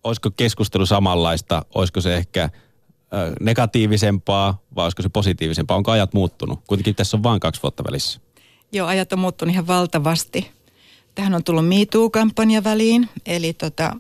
olisiko 0.04 0.32
keskustelu 0.32 0.86
samanlaista, 0.86 1.66
olisiko 1.76 2.02
se 2.02 2.16
ehkä 2.16 2.50
negatiivisempaa 3.40 4.62
vai 4.76 4.86
olisiko 4.86 5.02
se 5.02 5.10
positiivisempaa? 5.10 5.78
Onko 5.78 5.92
ajat 5.92 6.14
muuttunut? 6.14 6.60
Kuitenkin 6.68 6.96
tässä 6.96 7.18
on 7.18 7.24
vain 7.24 7.40
kaksi 7.40 7.62
vuotta 7.64 7.84
välissä. 7.84 8.20
Joo, 8.72 8.88
ajat 8.88 9.14
on 9.14 9.20
muuttunut 9.20 9.54
ihan 9.54 9.68
valtavasti. 9.68 10.52
Tähän 11.16 11.34
on 11.34 11.44
tullut 11.44 11.68
MeToo-kampanja 11.68 12.64
väliin, 12.64 13.10
eli 13.26 13.54
tota, 13.54 13.96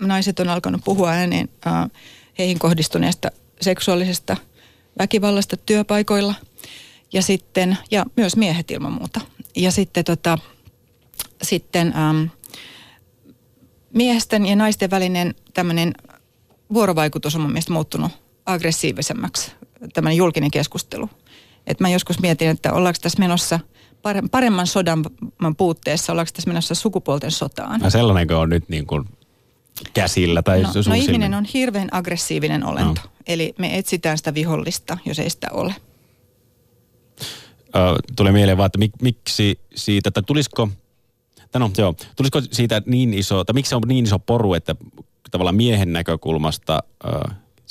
naiset 0.00 0.40
on 0.40 0.48
alkanut 0.48 0.80
puhua 0.84 1.10
ääneen 1.10 1.48
äh, 1.66 1.90
heihin 2.38 2.58
kohdistuneesta 2.58 3.30
seksuaalisesta 3.60 4.36
väkivallasta 4.98 5.56
työpaikoilla. 5.56 6.34
Ja 7.12 7.22
sitten, 7.22 7.78
ja 7.90 8.06
myös 8.16 8.36
miehet 8.36 8.70
ilman 8.70 8.92
muuta. 8.92 9.20
Ja 9.56 9.70
sitten 9.70 10.04
tota, 10.04 10.38
sitten 11.42 11.94
ähm, 11.96 12.24
miesten 13.94 14.46
ja 14.46 14.56
naisten 14.56 14.90
välinen 14.90 15.34
tämmöinen 15.54 15.94
vuorovaikutus 16.72 17.34
on 17.34 17.40
mun 17.40 17.50
mielestä 17.50 17.72
muuttunut 17.72 18.21
aggressiivisemmaksi, 18.46 19.52
tämmöinen 19.92 20.16
julkinen 20.16 20.50
keskustelu. 20.50 21.10
Et 21.66 21.80
mä 21.80 21.88
joskus 21.88 22.20
mietin, 22.20 22.48
että 22.48 22.72
ollaanko 22.72 22.98
tässä 23.02 23.18
menossa 23.18 23.60
paremman 24.30 24.66
sodan 24.66 25.04
puutteessa, 25.56 26.12
ollaanko 26.12 26.32
tässä 26.34 26.50
menossa 26.50 26.74
sukupuolten 26.74 27.30
sotaan. 27.30 27.80
No 27.80 27.90
sellainenko 27.90 28.38
on 28.38 28.48
nyt 28.48 28.68
niin 28.68 28.86
kuin 28.86 29.08
käsillä 29.94 30.42
tai 30.42 30.62
no, 30.62 30.68
no 30.88 30.94
ihminen 30.94 31.34
on 31.34 31.44
hirveän 31.44 31.88
aggressiivinen 31.92 32.64
olento. 32.64 33.00
No. 33.04 33.10
Eli 33.26 33.54
me 33.58 33.78
etsitään 33.78 34.18
sitä 34.18 34.34
vihollista, 34.34 34.98
jos 35.04 35.18
ei 35.18 35.30
sitä 35.30 35.48
ole. 35.50 35.74
Ö, 37.76 37.78
tulee 38.16 38.32
mieleen 38.32 38.56
vaan, 38.56 38.66
että 38.66 38.78
mik, 38.78 38.92
miksi 39.02 39.60
siitä, 39.74 40.10
tai 40.10 40.22
tulisiko, 40.22 40.68
tai 41.50 41.60
no 41.60 41.70
joo, 41.78 41.94
tulisiko 42.16 42.40
siitä 42.52 42.82
niin 42.86 43.14
iso, 43.14 43.44
tai 43.44 43.54
miksi 43.54 43.70
se 43.70 43.76
on 43.76 43.82
niin 43.86 44.04
iso 44.04 44.18
poru, 44.18 44.54
että 44.54 44.74
tavallaan 45.30 45.56
miehen 45.56 45.92
näkökulmasta 45.92 46.82
ö, 47.04 47.08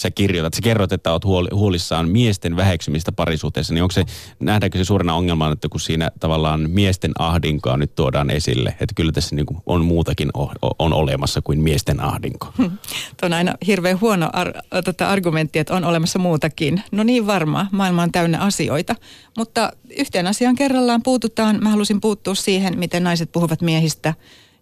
sä 0.01 0.11
kirjoitat, 0.11 0.53
sä 0.53 0.61
kerrot, 0.61 0.91
että 0.91 1.11
oot 1.11 1.25
huoli, 1.25 1.49
huolissaan 1.53 2.09
miesten 2.09 2.55
väheksymistä 2.55 3.11
parisuhteessa, 3.11 3.73
niin 3.73 3.83
onko 3.83 3.91
se, 3.91 4.05
nähdäänkö 4.39 4.77
se 4.77 4.83
suurena 4.83 5.15
ongelmana, 5.15 5.53
että 5.53 5.69
kun 5.69 5.79
siinä 5.79 6.11
tavallaan 6.19 6.69
miesten 6.69 7.11
ahdinkoa 7.19 7.77
nyt 7.77 7.95
tuodaan 7.95 8.29
esille, 8.29 8.69
että 8.69 8.95
kyllä 8.95 9.11
tässä 9.11 9.35
niin 9.35 9.45
on 9.65 9.85
muutakin 9.85 10.29
o, 10.37 10.51
on 10.79 10.93
olemassa 10.93 11.41
kuin 11.41 11.61
miesten 11.61 12.03
ahdinko. 12.03 12.47
Tuo 12.57 13.25
on 13.25 13.33
aina 13.33 13.55
hirveän 13.67 14.01
huono 14.01 14.29
ar- 14.33 14.83
tota 14.83 15.09
argumentti, 15.09 15.59
että 15.59 15.73
on 15.73 15.85
olemassa 15.85 16.19
muutakin. 16.19 16.83
No 16.91 17.03
niin 17.03 17.27
varmaan, 17.27 17.67
maailma 17.71 18.03
on 18.03 18.11
täynnä 18.11 18.39
asioita. 18.39 18.95
Mutta 19.37 19.73
yhteen 19.97 20.27
asiaan 20.27 20.55
kerrallaan 20.55 21.03
puututaan. 21.03 21.59
Mä 21.61 21.69
halusin 21.69 22.01
puuttua 22.01 22.35
siihen, 22.35 22.79
miten 22.79 23.03
naiset 23.03 23.31
puhuvat 23.31 23.61
miehistä. 23.61 24.13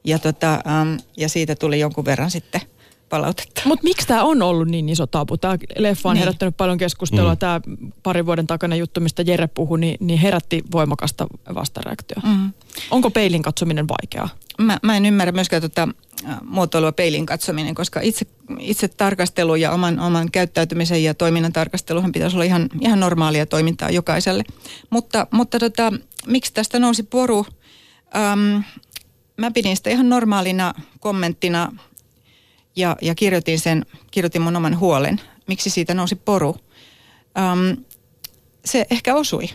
Ja, 0.04 0.20
tota, 0.20 0.60
ja 1.18 1.30
siitä 1.30 1.56
tuli 1.56 1.80
jonkun 1.80 2.06
verran 2.06 2.32
sitten 2.32 2.62
palautetta. 3.10 3.62
Mutta 3.66 3.84
miksi 3.84 4.08
tämä 4.08 4.24
on 4.24 4.42
ollut 4.42 4.68
niin 4.68 4.90
iso 4.90 5.08
tabu? 5.08 5.38
Tämä 5.38 5.58
leffa 5.78 6.10
on 6.10 6.14
niin. 6.16 6.20
herättänyt 6.20 6.58
paljon 6.58 6.78
keskustelua. 6.78 7.34
Mm. 7.34 7.38
Tämä 7.38 7.62
parin 8.04 8.26
vuoden 8.26 8.48
takana 8.48 8.76
juttu, 8.76 9.02
mistä 9.02 9.22
Jere 9.22 9.48
puhui, 9.48 9.80
niin, 9.80 9.98
niin 10.00 10.20
herätti 10.20 10.64
voimakasta 10.72 11.28
vastareaktioa. 11.56 12.22
Mm. 12.26 12.54
Onko 12.92 13.12
peilin 13.12 13.42
katsominen 13.42 13.88
vaikeaa? 13.88 14.30
Mä, 14.60 14.80
mä 14.84 14.98
en 14.98 15.06
ymmärrä 15.06 15.32
myöskään 15.32 15.62
tuota 15.62 15.88
muotoilua 16.44 16.92
peilin 16.92 17.26
katsominen, 17.26 17.76
koska 17.76 18.02
itse, 18.02 18.26
itse 18.60 18.88
tarkastelu 18.88 19.56
ja 19.56 19.72
oman, 19.72 20.00
oman 20.00 20.32
käyttäytymisen 20.32 21.04
ja 21.04 21.14
toiminnan 21.14 21.54
tarkasteluhan 21.54 22.12
pitäisi 22.12 22.36
olla 22.36 22.44
ihan, 22.44 22.70
ihan 22.80 23.00
normaalia 23.00 23.46
toimintaa 23.46 23.90
jokaiselle. 23.90 24.44
Mutta, 24.90 25.28
mutta 25.32 25.60
tota, 25.60 25.94
miksi 26.28 26.54
tästä 26.54 26.80
nousi 26.80 27.04
poru? 27.04 27.46
Ähm, 28.16 28.64
mä 29.38 29.52
pidin 29.52 29.78
sitä 29.78 29.90
ihan 29.90 30.10
normaalina 30.10 30.74
kommenttina 31.00 31.72
ja, 32.80 32.96
ja 33.02 33.16
kirjoitin 33.16 33.60
sen, 33.60 33.86
kirjoitin 34.12 34.42
mun 34.42 34.56
oman 34.56 34.80
huolen. 34.80 35.22
Miksi 35.48 35.70
siitä 35.70 35.94
nousi 35.94 36.16
poru? 36.16 36.56
Ähm, 37.38 37.82
se 38.66 38.86
ehkä 38.92 39.16
osui. 39.16 39.50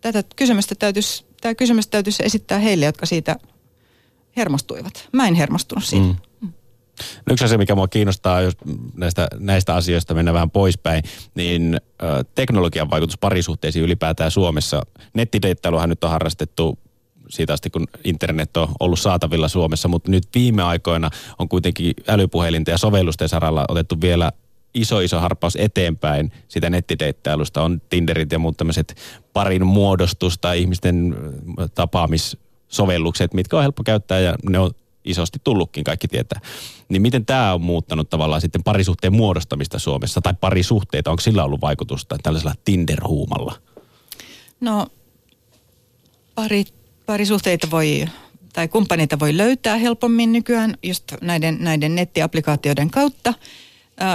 Tätä 0.00 0.22
kysymystä 0.36 0.74
täytyisi, 0.74 1.24
tämä 1.40 1.54
kysymys 1.54 1.86
täytyisi 1.86 2.22
esittää 2.26 2.58
heille, 2.58 2.84
jotka 2.84 3.06
siitä 3.06 3.36
hermostuivat. 4.36 5.08
Mä 5.12 5.28
en 5.28 5.34
hermostunut 5.34 5.84
siitä. 5.84 6.06
Mm. 6.40 6.52
No 7.26 7.32
yksi 7.32 7.44
asia, 7.44 7.58
mikä 7.58 7.74
mua 7.74 7.88
kiinnostaa, 7.88 8.40
jos 8.40 8.54
näistä, 8.96 9.28
näistä 9.38 9.74
asioista 9.74 10.14
mennään 10.14 10.34
vähän 10.34 10.50
poispäin, 10.50 11.02
niin 11.34 11.80
ö, 12.02 12.24
teknologian 12.34 12.90
vaikutus 12.90 13.18
parisuhteisiin 13.18 13.84
ylipäätään 13.84 14.30
Suomessa. 14.30 14.82
Nettideittailuhan 15.14 15.88
nyt 15.88 16.04
on 16.04 16.10
harrastettu 16.10 16.78
siitä 17.28 17.52
asti, 17.52 17.70
kun 17.70 17.86
internet 18.04 18.56
on 18.56 18.68
ollut 18.80 18.98
saatavilla 18.98 19.48
Suomessa, 19.48 19.88
mutta 19.88 20.10
nyt 20.10 20.24
viime 20.34 20.62
aikoina 20.62 21.10
on 21.38 21.48
kuitenkin 21.48 21.94
älypuhelinten 22.08 22.72
ja 22.72 22.78
sovellusten 22.78 23.28
saralla 23.28 23.64
otettu 23.68 24.00
vielä 24.00 24.32
iso 24.74 25.00
iso 25.00 25.20
harppaus 25.20 25.56
eteenpäin 25.56 26.32
sitä 26.48 26.70
nettideittailusta. 26.70 27.62
On 27.62 27.80
Tinderit 27.88 28.32
ja 28.32 28.38
muut 28.38 28.56
tämmöiset 28.56 28.96
parin 29.32 29.66
muodostusta, 29.66 30.52
ihmisten 30.52 31.16
tapaamissovellukset, 31.74 33.34
mitkä 33.34 33.56
on 33.56 33.62
helppo 33.62 33.82
käyttää 33.84 34.20
ja 34.20 34.34
ne 34.48 34.58
on 34.58 34.70
isosti 35.04 35.38
tullutkin, 35.44 35.84
kaikki 35.84 36.08
tietää. 36.08 36.40
Niin 36.88 37.02
miten 37.02 37.26
tämä 37.26 37.54
on 37.54 37.60
muuttanut 37.60 38.10
tavallaan 38.10 38.40
sitten 38.40 38.62
parisuhteen 38.62 39.12
muodostamista 39.12 39.78
Suomessa 39.78 40.20
tai 40.20 40.34
parisuhteita? 40.40 41.10
Onko 41.10 41.20
sillä 41.20 41.44
ollut 41.44 41.60
vaikutusta 41.60 42.16
tällaisella 42.22 42.54
Tinder-huumalla? 42.64 43.54
No 44.60 44.86
pari, 46.34 46.64
parisuhteita 47.08 47.70
voi 47.70 48.04
tai 48.52 48.68
kumppaneita 48.68 49.18
voi 49.18 49.36
löytää 49.36 49.76
helpommin 49.76 50.32
nykyään 50.32 50.74
just 50.82 51.04
näiden, 51.20 51.56
näiden 51.60 51.94
nettiaplikaatioiden 51.94 52.90
kautta 52.90 53.34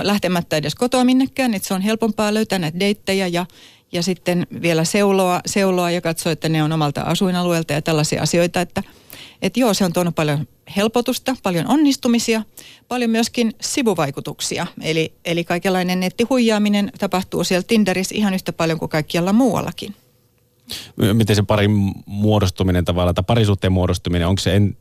lähtemättä 0.01 0.57
edes 0.57 0.75
kotoa 0.75 1.03
minnekään, 1.03 1.53
että 1.53 1.67
se 1.67 1.73
on 1.73 1.81
helpompaa 1.81 2.33
löytää 2.33 2.59
näitä 2.59 2.79
deittejä 2.79 3.27
ja, 3.27 3.45
ja 3.91 4.03
sitten 4.03 4.47
vielä 4.62 4.85
seuloa, 4.85 5.41
seuloa 5.45 5.91
ja 5.91 6.01
katsoa, 6.01 6.31
että 6.31 6.50
ne 6.50 6.63
on 6.63 6.71
omalta 6.71 7.01
asuinalueelta 7.01 7.73
ja 7.73 7.81
tällaisia 7.81 8.21
asioita, 8.21 8.62
että 8.62 8.83
et 9.41 9.57
joo, 9.57 9.73
se 9.73 9.85
on 9.85 9.93
tuonut 9.93 10.15
paljon 10.15 10.47
helpotusta, 10.75 11.35
paljon 11.43 11.67
onnistumisia, 11.67 12.41
paljon 12.88 13.09
myöskin 13.09 13.53
sivuvaikutuksia. 13.62 14.67
Eli, 14.81 15.13
eli 15.25 15.43
kaikenlainen 15.43 16.00
nettihuijaaminen 16.00 16.91
tapahtuu 17.00 17.43
siellä 17.43 17.63
Tinderissä 17.67 18.15
ihan 18.15 18.33
yhtä 18.33 18.53
paljon 18.53 18.79
kuin 18.79 18.89
kaikkialla 18.89 19.33
muuallakin. 19.33 19.95
Miten 21.13 21.35
se 21.35 21.43
parin 21.43 21.71
muodostuminen 22.05 22.85
tavallaan, 22.85 23.15
tai 23.15 23.23
parisuhteen 23.27 23.73
muodostuminen, 23.73 24.27
onko 24.27 24.39
se 24.39 24.55
en, 24.55 24.77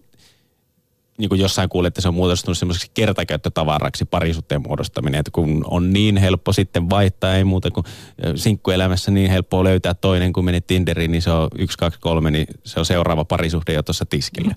niin 1.18 1.28
kuin 1.28 1.40
jossain 1.40 1.68
kuulee, 1.68 1.88
että 1.88 2.00
se 2.00 2.08
on 2.08 2.14
muodostunut 2.14 2.58
semmoiseksi 2.58 2.90
kertakäyttötavaraksi 2.94 4.04
parisuhteen 4.04 4.62
muodostaminen, 4.62 5.20
että 5.20 5.30
kun 5.30 5.64
on 5.70 5.92
niin 5.92 6.16
helppo 6.16 6.52
sitten 6.52 6.90
vaihtaa, 6.90 7.34
ei 7.34 7.44
muuta 7.44 7.70
kuin 7.70 7.86
sinkkuelämässä 8.34 9.10
niin 9.10 9.30
helppoa 9.30 9.64
löytää 9.64 9.94
toinen, 9.94 10.32
kun 10.32 10.44
menet 10.44 10.66
Tinderiin, 10.66 11.10
niin 11.10 11.22
se 11.22 11.30
on 11.30 11.48
yksi, 11.58 11.78
kaksi, 11.78 12.00
kolme, 12.00 12.30
niin 12.30 12.46
se 12.64 12.80
on 12.80 12.86
seuraava 12.86 13.24
parisuhde 13.24 13.72
jo 13.72 13.82
tuossa 13.82 14.06
tiskillä. 14.06 14.54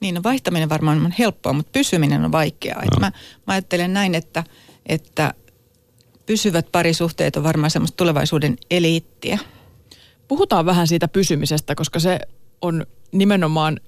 Niin, 0.00 0.14
no 0.14 0.22
vaihtaminen 0.22 0.68
varmaan 0.68 1.04
on 1.04 1.14
helppoa, 1.18 1.52
mutta 1.52 1.70
pysyminen 1.72 2.24
on 2.24 2.32
vaikeaa. 2.32 2.82
No. 2.82 3.00
mä, 3.00 3.12
mä 3.46 3.52
ajattelen 3.52 3.92
näin, 3.92 4.14
että, 4.14 4.44
että 4.86 5.34
pysyvät 6.26 6.66
parisuhteet 6.72 7.36
on 7.36 7.42
varmaan 7.42 7.70
semmoista 7.70 7.96
tulevaisuuden 7.96 8.56
eliittiä. 8.70 9.38
Puhutaan 10.32 10.66
vähän 10.66 10.86
siitä 10.86 11.08
pysymisestä, 11.08 11.74
koska 11.74 12.00
se 12.00 12.18
on 12.62 12.86
nimenomaan 13.12 13.80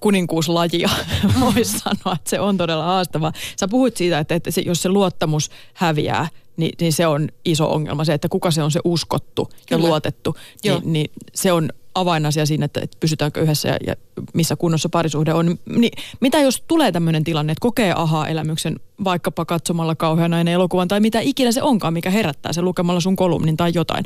kuninkuuslajia, 0.00 0.90
voisi 1.40 1.78
sanoa, 1.78 2.16
että 2.16 2.30
se 2.30 2.40
on 2.40 2.56
todella 2.56 2.84
haastava. 2.84 3.32
Sä 3.60 3.68
puhuit 3.68 3.96
siitä, 3.96 4.18
että, 4.18 4.34
että 4.34 4.50
se, 4.50 4.60
jos 4.60 4.82
se 4.82 4.88
luottamus 4.88 5.50
häviää, 5.74 6.28
niin, 6.56 6.72
niin 6.80 6.92
se 6.92 7.06
on 7.06 7.28
iso 7.44 7.72
ongelma. 7.72 8.04
Se, 8.04 8.14
että 8.14 8.28
kuka 8.28 8.50
se 8.50 8.62
on 8.62 8.70
se 8.70 8.80
uskottu 8.84 9.48
ja 9.52 9.76
Kyllä. 9.76 9.88
luotettu, 9.88 10.36
niin, 10.64 10.80
niin 10.84 11.10
se 11.34 11.52
on 11.52 11.70
avainasia 11.94 12.46
siinä, 12.46 12.64
että, 12.64 12.80
että 12.80 12.96
pysytäänkö 13.00 13.40
yhdessä 13.40 13.68
ja, 13.68 13.76
ja 13.86 13.94
missä 14.34 14.56
kunnossa 14.56 14.88
parisuhde 14.88 15.34
on. 15.34 15.58
Niin, 15.76 15.92
mitä 16.20 16.40
jos 16.40 16.64
tulee 16.68 16.92
tämmöinen 16.92 17.24
tilanne, 17.24 17.52
että 17.52 17.62
kokee 17.62 17.92
aha-elämyksen 17.96 18.80
vaikkapa 19.04 19.44
katsomalla 19.44 19.94
kauhean 19.94 20.30
nainen 20.30 20.54
elokuvan 20.54 20.88
tai 20.88 21.00
mitä 21.00 21.20
ikinä 21.20 21.52
se 21.52 21.62
onkaan, 21.62 21.92
mikä 21.92 22.10
herättää 22.10 22.52
se 22.52 22.62
lukemalla 22.62 23.00
sun 23.00 23.16
kolumnin 23.16 23.56
tai 23.56 23.72
jotain. 23.74 24.04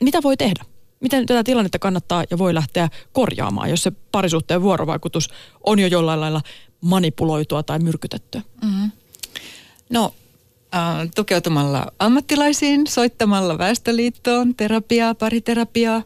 Mitä 0.00 0.22
voi 0.22 0.36
tehdä? 0.36 0.64
Miten 1.00 1.26
tätä 1.26 1.44
tilannetta 1.44 1.78
kannattaa 1.78 2.24
ja 2.30 2.38
voi 2.38 2.54
lähteä 2.54 2.88
korjaamaan, 3.12 3.70
jos 3.70 3.82
se 3.82 3.92
parisuhteen 4.12 4.62
vuorovaikutus 4.62 5.28
on 5.66 5.78
jo 5.78 5.86
jollain 5.86 6.20
lailla 6.20 6.40
manipuloitua 6.80 7.62
tai 7.62 7.78
myrkytettyä? 7.78 8.42
No, 9.90 10.14
äh, 10.74 11.08
tukeutumalla 11.14 11.86
ammattilaisiin, 11.98 12.86
soittamalla 12.86 13.58
Väestöliittoon, 13.58 14.54
terapiaa, 14.54 15.14
pariterapiaa. 15.14 16.02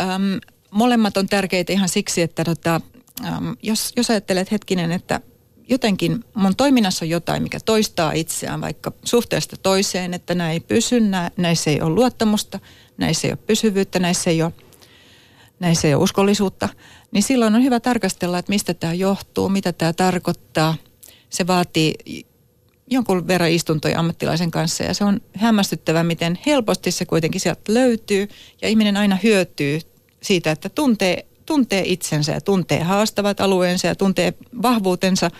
Ähm, 0.00 0.36
molemmat 0.70 1.16
on 1.16 1.26
tärkeitä 1.26 1.72
ihan 1.72 1.88
siksi, 1.88 2.22
että 2.22 2.44
tota, 2.44 2.80
ähm, 3.24 3.50
jos, 3.62 3.92
jos 3.96 4.10
ajattelet 4.10 4.50
hetkinen, 4.50 4.92
että 4.92 5.20
jotenkin 5.68 6.24
mun 6.34 6.56
toiminnassa 6.56 7.04
on 7.04 7.08
jotain, 7.08 7.42
mikä 7.42 7.58
toistaa 7.64 8.12
itseään 8.12 8.60
vaikka 8.60 8.92
suhteesta 9.04 9.56
toiseen, 9.56 10.14
että 10.14 10.34
näin 10.34 10.52
ei 10.52 10.60
pysy, 10.60 11.00
nä, 11.00 11.30
näissä 11.36 11.70
ei 11.70 11.80
ole 11.80 11.94
luottamusta, 11.94 12.60
näissä 13.00 13.28
ei 13.28 13.32
ole 13.32 13.38
pysyvyyttä, 13.46 13.98
näissä 13.98 14.30
ei 14.30 14.42
ole, 14.42 14.52
näissä 15.60 15.88
ei 15.88 15.94
ole 15.94 16.02
uskollisuutta, 16.02 16.68
niin 17.12 17.22
silloin 17.22 17.54
on 17.54 17.62
hyvä 17.62 17.80
tarkastella, 17.80 18.38
että 18.38 18.52
mistä 18.52 18.74
tämä 18.74 18.94
johtuu, 18.94 19.48
mitä 19.48 19.72
tämä 19.72 19.92
tarkoittaa. 19.92 20.74
Se 21.30 21.46
vaatii 21.46 21.94
jonkun 22.90 23.26
verran 23.26 23.50
istuntoja 23.50 23.98
ammattilaisen 23.98 24.50
kanssa 24.50 24.84
ja 24.84 24.94
se 24.94 25.04
on 25.04 25.20
hämmästyttävä, 25.36 26.04
miten 26.04 26.38
helposti 26.46 26.90
se 26.90 27.06
kuitenkin 27.06 27.40
sieltä 27.40 27.74
löytyy 27.74 28.28
ja 28.62 28.68
ihminen 28.68 28.96
aina 28.96 29.18
hyötyy 29.22 29.80
siitä, 30.22 30.50
että 30.50 30.68
tuntee, 30.68 31.26
tuntee 31.46 31.82
itsensä 31.86 32.32
ja 32.32 32.40
tuntee 32.40 32.82
haastavat 32.82 33.40
alueensa 33.40 33.86
ja 33.86 33.94
tuntee 33.94 34.34
vahvuutensa. 34.62 35.30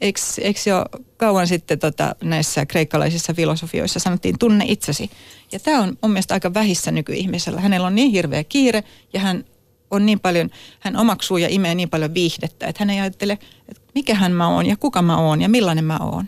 Eikö, 0.00 0.20
eikö 0.40 0.60
jo 0.66 0.84
kauan 1.16 1.46
sitten 1.46 1.78
tota, 1.78 2.14
näissä 2.22 2.66
kreikkalaisissa 2.66 3.34
filosofioissa 3.34 4.00
sanottiin 4.00 4.38
tunne 4.38 4.64
itsesi. 4.68 5.10
Ja 5.52 5.60
tämä 5.60 5.82
on 5.82 5.98
mun 6.02 6.10
mielestä 6.10 6.34
aika 6.34 6.54
vähissä 6.54 6.90
nykyihmisellä. 6.90 7.60
Hänellä 7.60 7.86
on 7.86 7.94
niin 7.94 8.10
hirveä 8.10 8.44
kiire 8.44 8.84
ja 9.12 9.20
hän 9.20 9.44
on 9.90 10.06
niin 10.06 10.20
paljon, 10.20 10.50
hän 10.80 10.96
omaksuu 10.96 11.36
ja 11.36 11.48
imee 11.50 11.74
niin 11.74 11.90
paljon 11.90 12.14
viihdettä, 12.14 12.66
että 12.66 12.84
hän 12.84 12.90
ei 12.90 13.00
ajattele, 13.00 13.38
että 13.68 13.82
mikähän 13.94 14.32
mä 14.32 14.48
oon 14.48 14.66
ja 14.66 14.76
kuka 14.76 15.02
mä 15.02 15.18
oon 15.18 15.42
ja 15.42 15.48
millainen 15.48 15.84
mä 15.84 15.98
oon. 16.00 16.26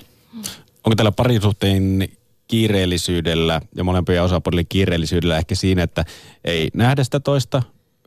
Onko 0.84 0.96
tällä 0.96 1.12
parisuhteen 1.12 2.08
kiireellisyydellä 2.48 3.60
ja 3.74 3.84
molempien 3.84 4.22
osapuolien 4.22 4.66
kiireellisyydellä 4.68 5.38
ehkä 5.38 5.54
siinä, 5.54 5.82
että 5.82 6.04
ei 6.44 6.68
nähdä 6.74 7.04
sitä 7.04 7.20
toista 7.20 7.62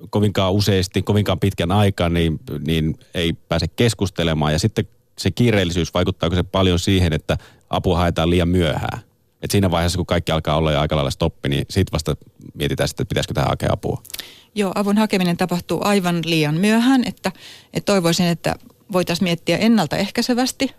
kovinkaan 0.09 0.53
useasti, 0.53 1.01
kovinkaan 1.01 1.39
pitkän 1.39 1.71
aikaa, 1.71 2.09
niin, 2.09 2.39
niin 2.67 2.99
ei 3.13 3.33
pääse 3.33 3.67
keskustelemaan. 3.67 4.53
Ja 4.53 4.59
sitten 4.59 4.87
se 5.17 5.31
kiireellisyys, 5.31 5.93
vaikuttaako 5.93 6.35
se 6.35 6.43
paljon 6.43 6.79
siihen, 6.79 7.13
että 7.13 7.37
apua 7.69 7.97
haetaan 7.97 8.29
liian 8.29 8.49
myöhään? 8.49 8.99
Et 9.41 9.51
siinä 9.51 9.71
vaiheessa, 9.71 9.97
kun 9.97 10.05
kaikki 10.05 10.31
alkaa 10.31 10.57
olla 10.57 10.71
jo 10.71 10.79
aika 10.79 10.95
lailla 10.95 11.11
stoppi, 11.11 11.49
niin 11.49 11.65
sitten 11.69 11.91
vasta 11.91 12.15
mietitään 12.53 12.87
sitten, 12.87 13.03
että 13.03 13.09
pitäisikö 13.09 13.33
tähän 13.33 13.50
hakea 13.50 13.69
apua. 13.71 14.01
Joo, 14.55 14.71
avun 14.75 14.97
hakeminen 14.97 15.37
tapahtuu 15.37 15.79
aivan 15.83 16.21
liian 16.25 16.55
myöhään, 16.55 17.03
että, 17.07 17.31
että 17.74 17.93
toivoisin, 17.93 18.25
että 18.25 18.55
voitaisiin 18.91 19.24
miettiä 19.24 19.57
ennaltaehkäisevästi. 19.57 20.71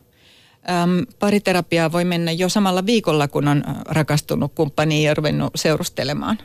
Äm, 0.71 1.07
pariterapiaa 1.19 1.93
voi 1.93 2.05
mennä 2.05 2.33
jo 2.33 2.49
samalla 2.49 2.87
viikolla, 2.87 3.29
kun 3.29 3.49
on 3.49 3.65
rakastunut 3.87 4.55
kumppaniin 4.55 5.05
ja 5.05 5.15
ruvennut 5.15 5.51
seurustelemaan. 5.55 6.39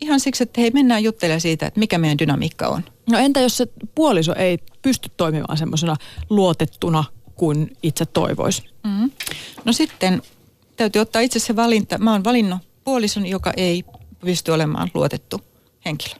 Ihan 0.00 0.20
siksi, 0.20 0.42
että 0.42 0.60
hei, 0.60 0.70
mennään 0.70 1.04
juttelemaan 1.04 1.40
siitä, 1.40 1.66
että 1.66 1.80
mikä 1.80 1.98
meidän 1.98 2.18
dynamiikka 2.18 2.68
on. 2.68 2.84
No 3.10 3.18
entä 3.18 3.40
jos 3.40 3.56
se 3.56 3.66
puoliso 3.94 4.34
ei 4.34 4.58
pysty 4.82 5.10
toimimaan 5.16 5.58
semmoisena 5.58 5.96
luotettuna 6.30 7.04
kuin 7.42 7.76
itse 7.82 8.06
toivoisi? 8.06 8.62
Mm-hmm. 8.84 9.10
No 9.64 9.72
sitten 9.72 10.22
täytyy 10.76 11.02
ottaa 11.02 11.22
itse 11.22 11.38
se 11.38 11.56
valinta. 11.56 11.98
Mä 11.98 12.12
oon 12.12 12.24
valinnut 12.24 12.58
puolison, 12.84 13.26
joka 13.26 13.52
ei 13.56 13.84
pysty 14.20 14.50
olemaan 14.50 14.90
luotettu 14.94 15.40
henkilö. 15.84 16.14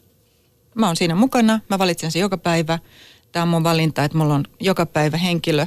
Mä 0.74 0.86
oon 0.86 0.96
siinä 0.96 1.14
mukana, 1.14 1.60
mä 1.70 1.78
valitsen 1.78 2.10
sen 2.10 2.20
joka 2.20 2.38
päivä. 2.38 2.78
Tämä 3.32 3.42
on 3.42 3.48
mun 3.48 3.64
valinta, 3.64 4.04
että 4.04 4.18
mulla 4.18 4.34
on 4.34 4.44
joka 4.60 4.86
päivä 4.86 5.16
henkilö 5.16 5.66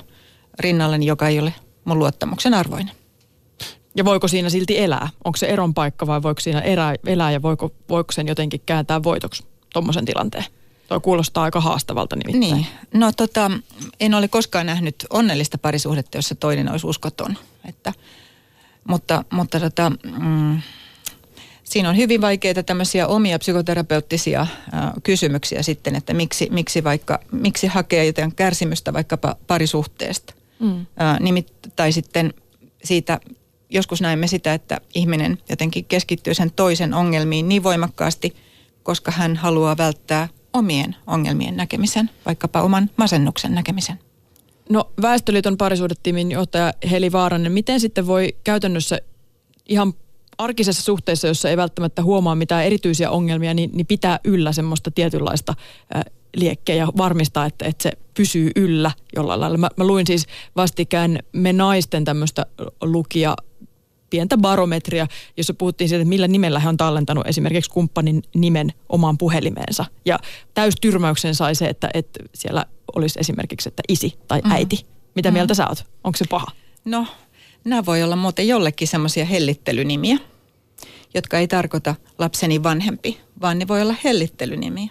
rinnalleni, 0.59 1.05
joka 1.05 1.27
ei 1.27 1.39
ole 1.39 1.53
mun 1.85 1.99
luottamuksen 1.99 2.53
arvoinen. 2.53 2.95
Ja 3.95 4.05
voiko 4.05 4.27
siinä 4.27 4.49
silti 4.49 4.79
elää? 4.79 5.09
Onko 5.23 5.37
se 5.37 5.47
eron 5.47 5.73
paikka 5.73 6.07
vai 6.07 6.23
voiko 6.23 6.41
siinä 6.41 6.61
elää, 6.61 6.95
elää 7.05 7.31
ja 7.31 7.41
voiko, 7.41 7.71
voiko 7.89 8.11
sen 8.11 8.27
jotenkin 8.27 8.61
kääntää 8.65 9.03
voitoksi 9.03 9.43
tuommoisen 9.73 10.05
tilanteen? 10.05 10.45
Tuo 10.87 10.99
kuulostaa 10.99 11.43
aika 11.43 11.61
haastavalta 11.61 12.15
nimittäin. 12.15 12.55
Niin, 12.55 12.67
no 12.93 13.11
tota, 13.11 13.51
en 13.99 14.13
ole 14.13 14.27
koskaan 14.27 14.65
nähnyt 14.65 14.95
onnellista 15.09 15.57
parisuhdetta, 15.57 16.17
jossa 16.17 16.35
toinen 16.35 16.71
olisi 16.71 16.87
uskoton. 16.87 17.37
Että, 17.65 17.93
mutta 18.87 19.25
mutta 19.29 19.59
tota, 19.59 19.91
mm, 20.19 20.61
siinä 21.63 21.89
on 21.89 21.97
hyvin 21.97 22.21
vaikeita 22.21 22.63
tämmöisiä 22.63 23.07
omia 23.07 23.39
psykoterapeuttisia 23.39 24.41
äh, 24.41 24.49
kysymyksiä 25.03 25.63
sitten, 25.63 25.95
että 25.95 26.13
miksi, 26.13 26.47
miksi, 26.51 26.83
vaikka, 26.83 27.19
miksi 27.31 27.67
hakee 27.67 28.05
jotain 28.05 28.35
kärsimystä 28.35 28.93
vaikkapa 28.93 29.35
parisuhteesta. 29.47 30.33
Mm. 30.59 30.79
Äh, 30.79 31.19
nimit, 31.19 31.53
tai 31.75 31.91
sitten 31.91 32.33
siitä, 32.83 33.19
joskus 33.69 34.01
näemme 34.01 34.27
sitä, 34.27 34.53
että 34.53 34.81
ihminen 34.95 35.37
jotenkin 35.49 35.85
keskittyy 35.85 36.33
sen 36.33 36.51
toisen 36.51 36.93
ongelmiin 36.93 37.49
niin 37.49 37.63
voimakkaasti, 37.63 38.35
koska 38.83 39.11
hän 39.11 39.35
haluaa 39.35 39.77
välttää 39.77 40.29
omien 40.55 40.95
ongelmien 41.07 41.57
näkemisen, 41.57 42.09
vaikkapa 42.25 42.61
oman 42.61 42.89
masennuksen 42.97 43.55
näkemisen. 43.55 43.99
No 44.69 44.91
Väestöliiton 45.01 45.57
parisuudetiimin 45.57 46.31
johtaja 46.31 46.73
Heli 46.91 47.11
Vaaranen, 47.11 47.51
miten 47.51 47.79
sitten 47.79 48.07
voi 48.07 48.35
käytännössä 48.43 48.99
ihan 49.69 49.93
arkisessa 50.37 50.83
suhteessa, 50.83 51.27
jossa 51.27 51.49
ei 51.49 51.57
välttämättä 51.57 52.03
huomaa 52.03 52.35
mitään 52.35 52.65
erityisiä 52.65 53.11
ongelmia, 53.11 53.53
niin, 53.53 53.69
niin 53.73 53.87
pitää 53.87 54.19
yllä 54.23 54.51
semmoista 54.51 54.91
tietynlaista 54.91 55.53
äh, 55.95 56.03
liekkeä 56.35 56.75
ja 56.75 56.87
varmistaa, 56.97 57.45
että, 57.45 57.65
että 57.65 57.83
se 57.83 57.91
pysyy 58.13 58.51
yllä 58.55 58.91
jollain 59.15 59.39
lailla. 59.39 59.57
Mä, 59.57 59.69
mä 59.77 59.87
luin 59.87 60.07
siis 60.07 60.27
vastikään 60.55 61.19
me 61.33 61.53
naisten 61.53 62.05
tämmöistä 62.05 62.45
lukia 62.81 63.35
pientä 64.15 64.37
barometria, 64.37 65.07
jossa 65.37 65.53
puhuttiin 65.53 65.89
siitä, 65.89 66.01
että 66.01 66.09
millä 66.09 66.27
nimellä 66.27 66.59
he 66.59 66.69
on 66.69 66.77
tallentanut 66.77 67.27
esimerkiksi 67.27 67.71
kumppanin 67.71 68.23
nimen 68.35 68.73
omaan 68.89 69.17
puhelimeensa. 69.17 69.85
Ja 70.05 70.19
täystyrmäyksen 70.53 71.35
sai 71.35 71.55
se, 71.55 71.65
että, 71.65 71.89
että 71.93 72.19
siellä 72.35 72.65
olisi 72.95 73.19
esimerkiksi, 73.19 73.69
että 73.69 73.83
isi 73.87 74.13
tai 74.27 74.41
äiti. 74.49 74.75
Mm. 74.75 74.87
Mitä 75.15 75.31
mm. 75.31 75.33
mieltä 75.33 75.53
sä 75.53 75.67
oot? 75.67 75.85
Onko 76.03 76.17
se 76.17 76.25
paha? 76.29 76.47
No, 76.85 77.07
nämä 77.63 77.85
voi 77.85 78.03
olla 78.03 78.15
muuten 78.15 78.47
jollekin 78.47 78.87
semmoisia 78.87 79.25
hellittelynimiä, 79.25 80.17
jotka 81.13 81.39
ei 81.39 81.47
tarkoita 81.47 81.95
lapseni 82.19 82.63
vanhempi, 82.63 83.19
vaan 83.41 83.59
ne 83.59 83.67
voi 83.67 83.81
olla 83.81 83.95
hellittelynimiä. 84.03 84.89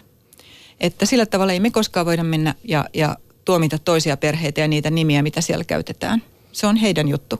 Että 0.79 1.05
sillä 1.05 1.25
tavalla 1.25 1.53
ei 1.53 1.59
me 1.59 1.71
koskaan 1.71 2.05
voida 2.05 2.23
mennä 2.23 2.55
ja, 2.63 2.85
ja 2.93 3.17
tuomita 3.45 3.79
toisia 3.79 4.17
perheitä 4.17 4.61
ja 4.61 4.67
niitä 4.67 4.89
nimiä, 4.91 5.23
mitä 5.23 5.41
siellä 5.41 5.63
käytetään. 5.63 6.23
Se 6.51 6.67
on 6.67 6.75
heidän 6.75 7.07
juttu. 7.07 7.39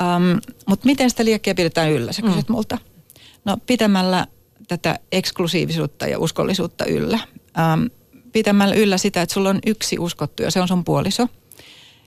Um, 0.00 0.40
Mutta 0.66 0.86
miten 0.86 1.10
sitä 1.10 1.24
liekkiä 1.24 1.54
pidetään 1.54 1.90
yllä, 1.90 2.12
sä 2.12 2.22
kysyt 2.22 2.48
mm. 2.48 2.52
multa. 2.52 2.78
No 3.44 3.56
pitämällä 3.66 4.26
tätä 4.68 4.98
eksklusiivisuutta 5.12 6.06
ja 6.06 6.18
uskollisuutta 6.18 6.84
yllä. 6.84 7.18
Um, 7.34 7.90
pitämällä 8.32 8.74
yllä 8.74 8.98
sitä, 8.98 9.22
että 9.22 9.32
sulla 9.32 9.50
on 9.50 9.58
yksi 9.66 9.98
uskottu 9.98 10.42
ja 10.42 10.50
se 10.50 10.60
on 10.60 10.68
sun 10.68 10.84
puoliso. 10.84 11.28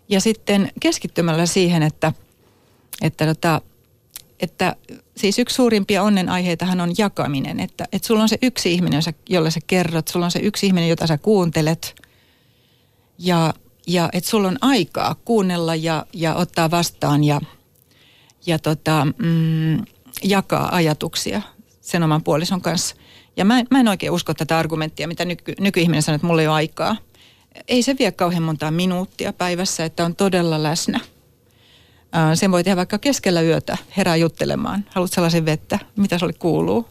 Ja 0.09 0.21
sitten 0.21 0.71
keskittymällä 0.79 1.45
siihen, 1.45 1.83
että, 1.83 2.13
että, 3.01 3.25
tota, 3.25 3.61
että 4.39 4.75
siis 5.17 5.39
yksi 5.39 5.55
suurimpia 5.55 6.03
onnenaiheitahan 6.03 6.81
on 6.81 6.93
jakaminen. 6.97 7.59
Että, 7.59 7.85
että 7.91 8.07
sulla 8.07 8.21
on 8.21 8.29
se 8.29 8.37
yksi 8.41 8.73
ihminen, 8.73 9.01
jolle 9.29 9.51
sä 9.51 9.59
kerrot, 9.67 10.07
sulla 10.07 10.25
on 10.25 10.31
se 10.31 10.39
yksi 10.39 10.65
ihminen, 10.65 10.89
jota 10.89 11.07
sä 11.07 11.17
kuuntelet. 11.17 11.95
Ja, 13.17 13.53
ja 13.87 14.09
että 14.13 14.29
sulla 14.29 14.47
on 14.47 14.57
aikaa 14.61 15.15
kuunnella 15.25 15.75
ja, 15.75 16.05
ja 16.13 16.35
ottaa 16.35 16.71
vastaan 16.71 17.23
ja, 17.23 17.41
ja 18.45 18.59
tota, 18.59 19.07
mm, 19.17 19.85
jakaa 20.23 20.75
ajatuksia 20.75 21.41
sen 21.81 22.03
oman 22.03 22.23
puolison 22.23 22.61
kanssa. 22.61 22.95
Ja 23.37 23.45
mä, 23.45 23.63
mä 23.71 23.79
en 23.79 23.87
oikein 23.87 24.11
usko 24.11 24.33
tätä 24.33 24.57
argumenttia, 24.57 25.07
mitä 25.07 25.25
nyky, 25.25 25.53
nykyihminen 25.59 26.01
sanoo, 26.01 26.15
että 26.15 26.27
mulla 26.27 26.41
ei 26.41 26.47
ole 26.47 26.55
aikaa. 26.55 26.95
Ei 27.67 27.83
se 27.83 27.95
vie 27.99 28.11
kauhean 28.11 28.43
montaa 28.43 28.71
minuuttia 28.71 29.33
päivässä, 29.33 29.85
että 29.85 30.05
on 30.05 30.15
todella 30.15 30.63
läsnä. 30.63 30.99
Sen 32.33 32.51
voi 32.51 32.63
tehdä 32.63 32.75
vaikka 32.75 32.97
keskellä 32.97 33.41
yötä, 33.41 33.77
herää 33.97 34.15
juttelemaan. 34.15 34.85
Haluat 34.89 35.13
sellaisen 35.13 35.45
vettä? 35.45 35.79
Mitä 35.95 36.17
se 36.19 36.25
oli 36.25 36.33
kuuluu? 36.33 36.87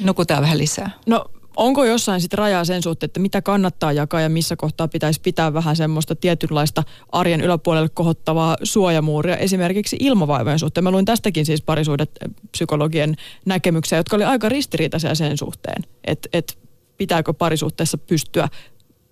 Nukutaan 0.00 0.42
vähän 0.42 0.58
lisää. 0.58 0.90
No 1.06 1.30
onko 1.56 1.84
jossain 1.84 2.20
sitten 2.20 2.38
rajaa 2.38 2.64
sen 2.64 2.82
suhteen, 2.82 3.08
että 3.08 3.20
mitä 3.20 3.42
kannattaa 3.42 3.92
jakaa 3.92 4.20
ja 4.20 4.28
missä 4.28 4.56
kohtaa 4.56 4.88
pitäisi 4.88 5.20
pitää 5.20 5.54
vähän 5.54 5.76
semmoista 5.76 6.16
tietynlaista 6.16 6.82
arjen 7.12 7.40
yläpuolelle 7.40 7.88
kohottavaa 7.88 8.56
suojamuuria 8.62 9.36
esimerkiksi 9.36 9.96
ilmavaivojen 10.00 10.58
suhteen. 10.58 10.84
Mä 10.84 10.90
luin 10.90 11.04
tästäkin 11.04 11.46
siis 11.46 11.62
parisuhdepsykologien 11.62 13.16
näkemyksiä, 13.44 13.98
jotka 13.98 14.16
oli 14.16 14.24
aika 14.24 14.48
ristiriitaisia 14.48 15.14
sen 15.14 15.38
suhteen, 15.38 15.82
että 16.04 16.28
et 16.32 16.58
pitääkö 16.96 17.32
parisuhteessa 17.32 17.98
pystyä 17.98 18.48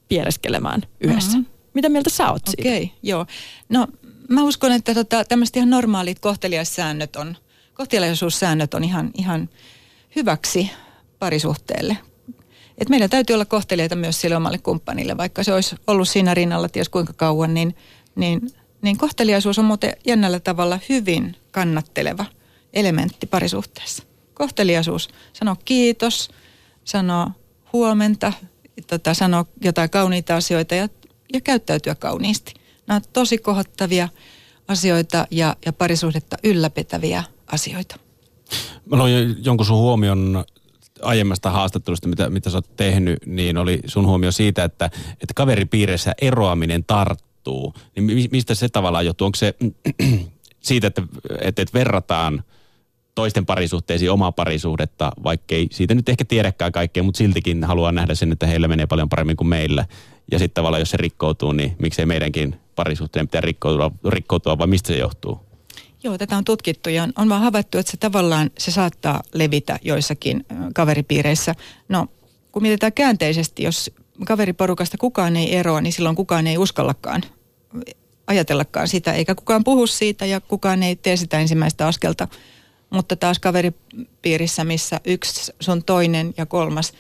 piereskelemään 0.09 0.83
yhdessä. 1.01 1.39
Mm-hmm. 1.39 1.55
Mitä 1.75 1.89
mieltä 1.89 2.11
sä 2.11 2.31
oot 2.31 2.43
siitä? 2.47 2.63
Okei, 2.63 2.83
okay, 2.83 2.97
joo. 3.03 3.27
No 3.69 3.87
mä 4.29 4.43
uskon, 4.43 4.73
että 4.73 4.95
tota, 4.95 5.25
tämmöiset 5.25 5.57
ihan 5.57 5.71
normaalit 5.71 6.19
kohteliaissäännöt 6.19 7.17
on, 7.17 7.37
kohteliaisuussäännöt 7.75 8.75
on 8.75 8.85
ihan, 8.85 9.11
ihan 9.15 9.49
hyväksi 10.17 10.71
parisuhteelle. 11.19 11.97
Et 12.79 12.89
meidän 12.89 13.11
täytyy 13.11 13.35
olla 13.35 13.45
kohteliaita 13.45 13.97
myös 13.97 14.21
sille 14.21 14.37
omalle 14.37 14.59
kumppanille, 14.59 15.17
vaikka 15.17 15.43
se 15.43 15.55
olisi 15.55 15.77
ollut 15.87 16.09
siinä 16.09 16.35
rinnalla 16.35 16.69
ties 16.69 16.89
kuinka 16.89 17.13
kauan, 17.13 17.55
niin, 17.55 17.77
niin, 18.15 18.41
niin 18.83 18.99
kohteliaisuus 18.99 19.59
on 19.59 19.65
muuten 19.65 19.97
jännällä 20.07 20.41
tavalla 20.41 20.79
hyvin 20.89 21.37
kannatteleva 21.51 22.25
elementti 22.73 23.27
parisuhteessa. 23.27 24.03
Kohteliaisuus, 24.35 25.09
sano 25.33 25.57
kiitos, 25.65 26.31
sano 26.85 27.31
huomenta, 27.73 28.33
tota, 28.87 29.15
sano 29.15 29.47
jotain 29.65 29.91
kauniita 29.91 30.37
asioita 30.37 30.75
ja, 30.75 30.89
ja 31.33 31.41
käyttäytyä 31.41 31.95
kauniisti. 31.95 32.55
Nämä 32.87 32.97
on 32.97 33.03
tosi 33.13 33.39
kohottavia 33.39 34.09
asioita 34.69 35.27
ja, 35.31 35.57
ja 35.67 35.73
parisuhdetta 35.73 36.37
ylläpitäviä 36.45 37.25
asioita. 37.47 37.97
Mä 38.87 38.99
loin 38.99 39.37
jonkun 39.45 39.67
sun 39.67 39.79
huomion 39.79 40.45
aiemmasta 41.05 41.51
haastattelusta, 41.51 42.09
mitä, 42.09 42.31
mitä 42.31 42.51
sä 42.51 42.57
oot 42.59 42.77
tehnyt, 42.77 43.27
niin 43.27 43.57
oli 43.57 43.81
sun 43.87 44.07
huomio 44.07 44.33
siitä, 44.33 44.65
että, 44.65 44.91
että 45.13 45.35
kaveripiirissä 45.35 46.15
eroaminen 46.21 46.85
tarttuu. 46.85 47.75
Niin 47.97 48.29
mistä 48.33 48.55
se 48.55 48.69
tavallaan 48.69 49.07
johtuu? 49.07 49.25
Onko 49.25 49.37
se 49.37 49.55
siitä, 50.61 50.87
että, 50.87 51.03
että, 51.41 51.63
että 51.63 51.79
verrataan 51.79 52.45
toisten 53.15 53.47
parisuhteisiin 53.47 54.11
omaa 54.11 54.33
parisuhdetta, 54.33 55.13
vaikkei 55.25 55.69
siitä 55.71 55.95
nyt 55.95 56.09
ehkä 56.09 56.25
tiedäkään 56.25 56.73
kaikkea, 56.73 57.03
mutta 57.03 57.19
siltikin 57.19 57.65
haluaa 57.65 57.93
nähdä 57.93 58.15
sen, 58.15 58.33
että 58.33 58.47
heillä 58.47 58.69
menee 58.69 58.87
paljon 58.87 59.09
paremmin 59.09 59.37
kuin 59.37 59.49
meillä. 59.49 59.87
Ja 60.33 60.39
sitten 60.39 60.55
tavallaan, 60.55 60.81
jos 60.81 60.91
se 60.91 60.97
rikkoutuu, 60.97 61.53
niin 61.53 61.77
miksei 61.79 62.07
meidänkin 62.07 62.57
parisuhteen 62.75 63.29
pitää 63.29 63.41
rikkoutua, 63.41 63.91
rikkoutua 64.09 64.59
vai 64.59 64.67
mistä 64.67 64.87
se 64.87 64.99
johtuu? 64.99 65.41
Joo, 66.05 66.19
tätä 66.19 66.37
on 66.37 66.45
tutkittu 66.45 66.91
ja 66.91 67.03
on, 67.03 67.13
on 67.17 67.29
vaan 67.29 67.41
havaittu, 67.41 67.79
että 67.79 67.91
se 67.91 67.97
tavallaan 67.97 68.51
se 68.59 68.71
saattaa 68.71 69.23
levitä 69.35 69.79
joissakin 69.83 70.47
kaveripiireissä. 70.75 71.55
No, 71.89 72.07
kun 72.53 72.63
mietitään 72.63 72.93
käänteisesti, 72.93 73.63
jos 73.63 73.91
kaveriporukasta 74.27 74.99
kukaan 74.99 75.37
ei 75.37 75.57
eroa, 75.57 75.81
niin 75.81 75.93
silloin 75.93 76.17
kukaan 76.17 76.47
ei 76.47 76.59
uskallakaan 76.59 77.23
ajatellakaan 78.27 78.89
sitä, 78.89 79.13
eikä 79.13 79.35
kukaan 79.35 79.65
puhu 79.65 79.87
siitä 79.87 80.27
ja 80.27 80.41
kukaan 80.41 80.83
ei 80.83 80.97
tee 80.97 81.17
sitä 81.17 81.41
ensimmäistä 81.41 81.87
askelta. 81.87 82.29
Mutta 82.91 83.17
taas 83.17 83.39
kaveripiirissä, 83.39 84.65
missä 84.65 85.01
yksi 85.05 85.53
sun 85.61 85.85
toinen 85.85 86.35
ja 86.37 86.47
kolmas 86.47 86.93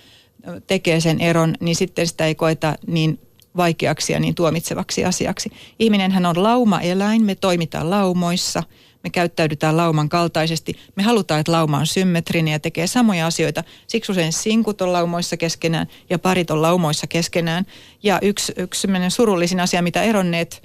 tekee 0.66 1.00
sen 1.00 1.20
eron, 1.20 1.54
niin 1.60 1.76
sitten 1.76 2.06
sitä 2.06 2.26
ei 2.26 2.34
koeta 2.34 2.74
niin 2.86 3.18
vaikeaksi 3.56 4.12
ja 4.12 4.20
niin 4.20 4.34
tuomitsevaksi 4.34 5.04
asiaksi. 5.04 5.52
Ihminenhän 5.78 6.26
on 6.26 6.42
lauma-eläin, 6.42 7.24
me 7.24 7.34
toimitaan 7.34 7.90
laumoissa– 7.90 8.62
me 9.04 9.10
käyttäydytään 9.10 9.76
lauman 9.76 10.08
kaltaisesti. 10.08 10.78
Me 10.96 11.02
halutaan, 11.02 11.40
että 11.40 11.52
lauma 11.52 11.78
on 11.78 11.86
symmetrinen 11.86 12.52
ja 12.52 12.60
tekee 12.60 12.86
samoja 12.86 13.26
asioita. 13.26 13.64
Siksi 13.86 14.12
usein 14.12 14.32
sinkut 14.32 14.80
on 14.80 14.92
laumoissa 14.92 15.36
keskenään 15.36 15.86
ja 16.10 16.18
parit 16.18 16.50
on 16.50 16.62
laumoissa 16.62 17.06
keskenään. 17.06 17.66
Ja 18.02 18.18
yksi, 18.22 18.52
yksi 18.56 18.88
surullisin 19.08 19.60
asia, 19.60 19.82
mitä 19.82 20.02
eronneet 20.02 20.62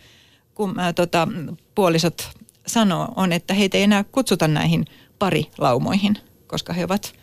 kun, 0.56 0.80
ää, 0.80 0.94
tota, 0.94 1.28
puolisot 1.76 2.30
sanoo, 2.68 3.08
on, 3.16 3.32
että 3.32 3.54
heitä 3.54 3.78
ei 3.78 3.84
enää 3.84 4.04
kutsuta 4.04 4.48
näihin 4.48 4.86
parilaumoihin, 5.20 6.18
koska 6.48 6.74
he 6.74 6.84
ovat 6.84 7.14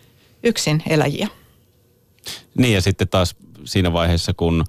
yksin 0.42 0.82
eläjiä. 0.88 1.28
Niin 2.58 2.74
ja 2.74 2.80
sitten 2.80 3.08
taas 3.08 3.36
siinä 3.64 3.92
vaiheessa, 3.92 4.34
kun 4.34 4.64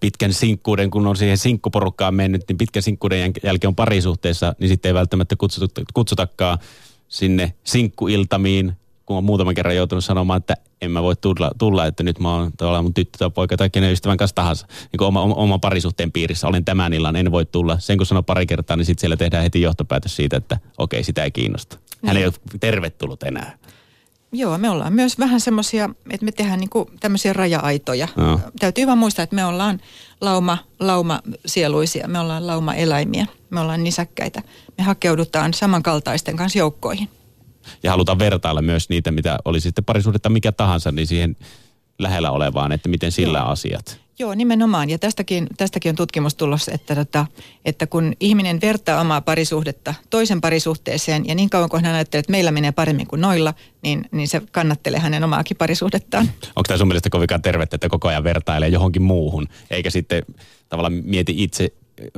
pitkän 0.00 0.32
sinkkuuden, 0.32 0.90
kun 0.90 1.06
on 1.06 1.16
siihen 1.16 1.38
sinkkuporukkaan 1.38 2.14
mennyt, 2.14 2.44
niin 2.48 2.58
pitkän 2.58 2.82
sinkkuuden 2.82 3.32
jälkeen 3.42 3.68
on 3.68 3.74
parisuhteessa, 3.74 4.54
niin 4.58 4.68
sitten 4.68 4.88
ei 4.88 4.94
välttämättä 4.94 5.36
kutsuta, 5.36 5.82
kutsutakaan 5.94 6.58
sinne 7.08 7.54
sinkkuiltamiin, 7.64 8.72
kun 9.06 9.16
on 9.16 9.24
muutaman 9.24 9.54
kerran 9.54 9.76
joutunut 9.76 10.04
sanomaan, 10.04 10.38
että 10.38 10.56
en 10.82 10.90
mä 10.90 11.02
voi 11.02 11.16
tulla, 11.16 11.50
tulla 11.58 11.86
että 11.86 12.02
nyt 12.02 12.18
mä 12.18 12.34
oon 12.34 12.50
tavallaan 12.56 12.84
mun 12.84 12.94
tyttö 12.94 13.18
tai 13.18 13.30
poika 13.30 13.56
tai 13.56 13.70
kenen 13.70 13.92
ystävän 13.92 14.16
kanssa 14.16 14.34
tahansa. 14.34 14.66
Niin 14.92 15.02
oma, 15.02 15.22
oma, 15.22 15.58
parisuhteen 15.58 16.12
piirissä 16.12 16.48
olen 16.48 16.64
tämän 16.64 16.92
illan, 16.92 17.16
en 17.16 17.32
voi 17.32 17.46
tulla. 17.46 17.78
Sen 17.78 17.96
kun 17.96 18.06
sanoo 18.06 18.22
pari 18.22 18.46
kertaa, 18.46 18.76
niin 18.76 18.84
sitten 18.84 19.00
siellä 19.00 19.16
tehdään 19.16 19.42
heti 19.42 19.60
johtopäätös 19.60 20.16
siitä, 20.16 20.36
että 20.36 20.58
okei, 20.78 21.04
sitä 21.04 21.24
ei 21.24 21.30
kiinnosta. 21.30 21.78
Hän 22.06 22.16
ei 22.16 22.22
niin. 22.22 22.32
ole 22.34 22.58
tervetullut 22.60 23.22
enää. 23.22 23.58
Joo, 24.32 24.58
me 24.58 24.70
ollaan 24.70 24.92
myös 24.92 25.18
vähän 25.18 25.40
semmoisia, 25.40 25.90
että 26.10 26.24
me 26.24 26.32
tehdään 26.32 26.60
niinku 26.60 26.90
tämmöisiä 27.00 27.32
raja-aitoja. 27.32 28.08
No. 28.16 28.40
Täytyy 28.58 28.86
vaan 28.86 28.98
muistaa, 28.98 29.22
että 29.22 29.36
me 29.36 29.44
ollaan 29.44 29.80
lauma, 30.20 30.58
lauma 30.80 31.20
sieluisia, 31.46 32.08
me 32.08 32.18
ollaan 32.18 32.46
lauma-eläimiä, 32.46 33.26
me 33.50 33.60
ollaan 33.60 33.84
nisäkkäitä. 33.84 34.42
Me 34.78 34.84
hakeudutaan 34.84 35.54
samankaltaisten 35.54 36.36
kanssa 36.36 36.58
joukkoihin. 36.58 37.08
Ja 37.82 37.90
halutaan 37.90 38.18
vertailla 38.18 38.62
myös 38.62 38.88
niitä, 38.88 39.10
mitä 39.10 39.38
oli 39.44 39.60
sitten 39.60 39.84
parisuhdetta 39.84 40.28
mikä 40.28 40.52
tahansa, 40.52 40.92
niin 40.92 41.06
siihen 41.06 41.36
lähellä 41.98 42.30
olevaan, 42.30 42.72
että 42.72 42.88
miten 42.88 43.12
sillä 43.12 43.38
Joo. 43.38 43.48
asiat. 43.48 44.00
Joo, 44.18 44.34
nimenomaan. 44.34 44.90
Ja 44.90 44.98
tästäkin, 44.98 45.46
tästäkin 45.56 45.90
on 45.90 45.96
tutkimus 45.96 46.34
tulossa, 46.34 46.72
että, 46.72 46.94
tota, 46.94 47.26
että 47.64 47.86
kun 47.86 48.12
ihminen 48.20 48.60
vertaa 48.60 49.00
omaa 49.00 49.20
parisuhdetta 49.20 49.94
toisen 50.10 50.40
parisuhteeseen, 50.40 51.28
ja 51.28 51.34
niin 51.34 51.50
kauan 51.50 51.68
kuin 51.68 51.84
hän 51.84 51.94
ajattelee, 51.94 52.20
että 52.20 52.30
meillä 52.30 52.50
menee 52.50 52.72
paremmin 52.72 53.06
kuin 53.06 53.20
noilla, 53.20 53.54
niin, 53.82 54.04
niin 54.10 54.28
se 54.28 54.42
kannattelee 54.52 55.00
hänen 55.00 55.24
omaakin 55.24 55.56
parisuhdettaan. 55.56 56.30
Onko 56.56 56.62
tämä 56.66 56.78
sun 56.78 56.88
mielestä 56.88 57.10
kovinkaan 57.10 57.42
tervettä, 57.42 57.74
että 57.74 57.88
koko 57.88 58.08
ajan 58.08 58.24
vertailee 58.24 58.68
johonkin 58.68 59.02
muuhun, 59.02 59.46
eikä 59.70 59.90
sitten 59.90 60.22
tavallaan 60.68 61.02
mieti 61.04 61.34
itse, 61.36 61.72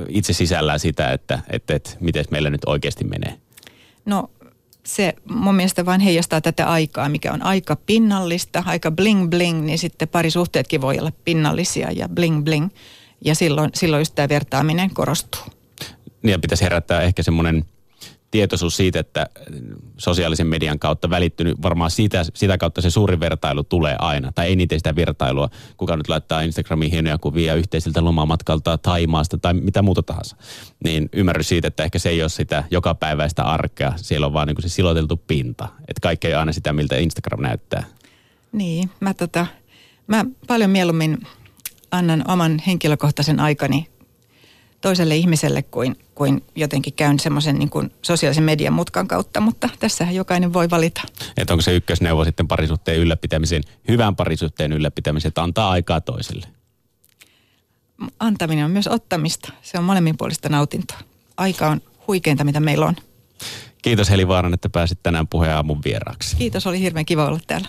itse 0.09 0.33
sisällään 0.33 0.79
sitä, 0.79 1.11
että, 1.11 1.39
että, 1.49 1.75
että 1.75 1.89
miten 1.99 2.25
meillä 2.31 2.49
nyt 2.49 2.61
oikeasti 2.65 3.03
menee? 3.03 3.37
No 4.05 4.29
se 4.85 5.13
mun 5.29 5.55
mielestä 5.55 5.85
vain 5.85 6.01
heijastaa 6.01 6.41
tätä 6.41 6.67
aikaa, 6.67 7.09
mikä 7.09 7.33
on 7.33 7.41
aika 7.41 7.75
pinnallista, 7.75 8.63
aika 8.65 8.91
bling 8.91 9.29
bling, 9.29 9.65
niin 9.65 9.77
sitten 9.77 10.07
parisuhteetkin 10.07 10.81
voi 10.81 10.99
olla 10.99 11.11
pinnallisia 11.25 11.91
ja 11.91 12.09
bling 12.09 12.43
bling. 12.43 12.69
Ja 13.25 13.35
silloin, 13.35 13.69
silloin 13.73 14.01
just 14.01 14.15
tämä 14.15 14.29
vertaaminen 14.29 14.93
korostuu. 14.93 15.41
Niin 16.23 16.31
ja 16.31 16.39
pitäisi 16.39 16.63
herättää 16.63 17.01
ehkä 17.01 17.23
semmoinen 17.23 17.65
tietoisuus 18.31 18.77
siitä, 18.77 18.99
että 18.99 19.27
sosiaalisen 19.97 20.47
median 20.47 20.79
kautta 20.79 21.09
välittynyt, 21.09 21.61
varmaan 21.61 21.91
siitä, 21.91 22.23
sitä 22.33 22.57
kautta 22.57 22.81
se 22.81 22.89
suuri 22.89 23.19
vertailu 23.19 23.63
tulee 23.63 23.95
aina. 23.99 24.31
Tai 24.31 24.51
eniten 24.51 24.79
sitä 24.79 24.95
vertailua, 24.95 25.49
kuka 25.77 25.97
nyt 25.97 26.09
laittaa 26.09 26.41
Instagramiin 26.41 26.91
hienoja 26.91 27.17
kuvia 27.17 27.55
yhteisiltä 27.55 28.03
lomamatkalta 28.03 28.77
Taimaasta 28.77 29.37
tai 29.37 29.53
mitä 29.53 29.81
muuta 29.81 30.03
tahansa. 30.03 30.35
Niin 30.83 31.09
ymmärrys 31.13 31.49
siitä, 31.49 31.67
että 31.67 31.83
ehkä 31.83 31.99
se 31.99 32.09
ei 32.09 32.21
ole 32.21 32.29
sitä 32.29 32.63
jokapäiväistä 32.71 33.43
arkea. 33.43 33.93
Siellä 33.95 34.27
on 34.27 34.33
vaan 34.33 34.47
niin 34.47 34.55
kuin 34.55 34.63
se 34.63 34.69
siloteltu 34.69 35.17
pinta. 35.17 35.67
Että 35.79 36.01
kaikki 36.01 36.27
ei 36.27 36.33
aina 36.33 36.51
sitä, 36.51 36.73
miltä 36.73 36.97
Instagram 36.97 37.41
näyttää. 37.41 37.83
Niin, 38.51 38.89
mä, 38.99 39.13
tota, 39.13 39.45
mä 40.07 40.25
paljon 40.47 40.69
mieluummin 40.69 41.17
annan 41.91 42.23
oman 42.27 42.61
henkilökohtaisen 42.67 43.39
aikani 43.39 43.87
toiselle 44.81 45.15
ihmiselle 45.15 45.61
kuin, 45.61 45.95
kuin 46.15 46.43
jotenkin 46.55 46.93
käyn 46.93 47.19
semmoisen 47.19 47.59
niin 47.59 47.69
kuin 47.69 47.91
sosiaalisen 48.01 48.43
median 48.43 48.73
mutkan 48.73 49.07
kautta, 49.07 49.41
mutta 49.41 49.69
tässähän 49.79 50.15
jokainen 50.15 50.53
voi 50.53 50.69
valita. 50.69 51.01
Että 51.37 51.53
onko 51.53 51.61
se 51.61 51.75
ykkösneuvo 51.75 52.25
sitten 52.25 52.47
parisuhteen 52.47 52.99
ylläpitämiseen, 52.99 53.63
hyvän 53.87 54.15
parisuhteen 54.15 54.73
ylläpitämiseen, 54.73 55.29
että 55.29 55.43
antaa 55.43 55.71
aikaa 55.71 56.01
toiselle? 56.01 56.47
Antaminen 58.19 58.65
on 58.65 58.71
myös 58.71 58.87
ottamista. 58.87 59.53
Se 59.61 59.77
on 59.77 59.83
molemminpuolista 59.83 60.49
nautintoa. 60.49 60.99
Aika 61.37 61.67
on 61.67 61.81
huikeinta, 62.07 62.43
mitä 62.43 62.59
meillä 62.59 62.85
on. 62.85 62.95
Kiitos 63.81 64.09
Heli 64.09 64.27
Vaaran, 64.27 64.53
että 64.53 64.69
pääsit 64.69 64.99
tänään 65.03 65.27
puheen 65.27 65.55
aamun 65.55 65.81
vieraaksi. 65.85 66.35
Kiitos, 66.35 66.67
oli 66.67 66.79
hirveän 66.79 67.05
kiva 67.05 67.25
olla 67.25 67.39
täällä. 67.47 67.67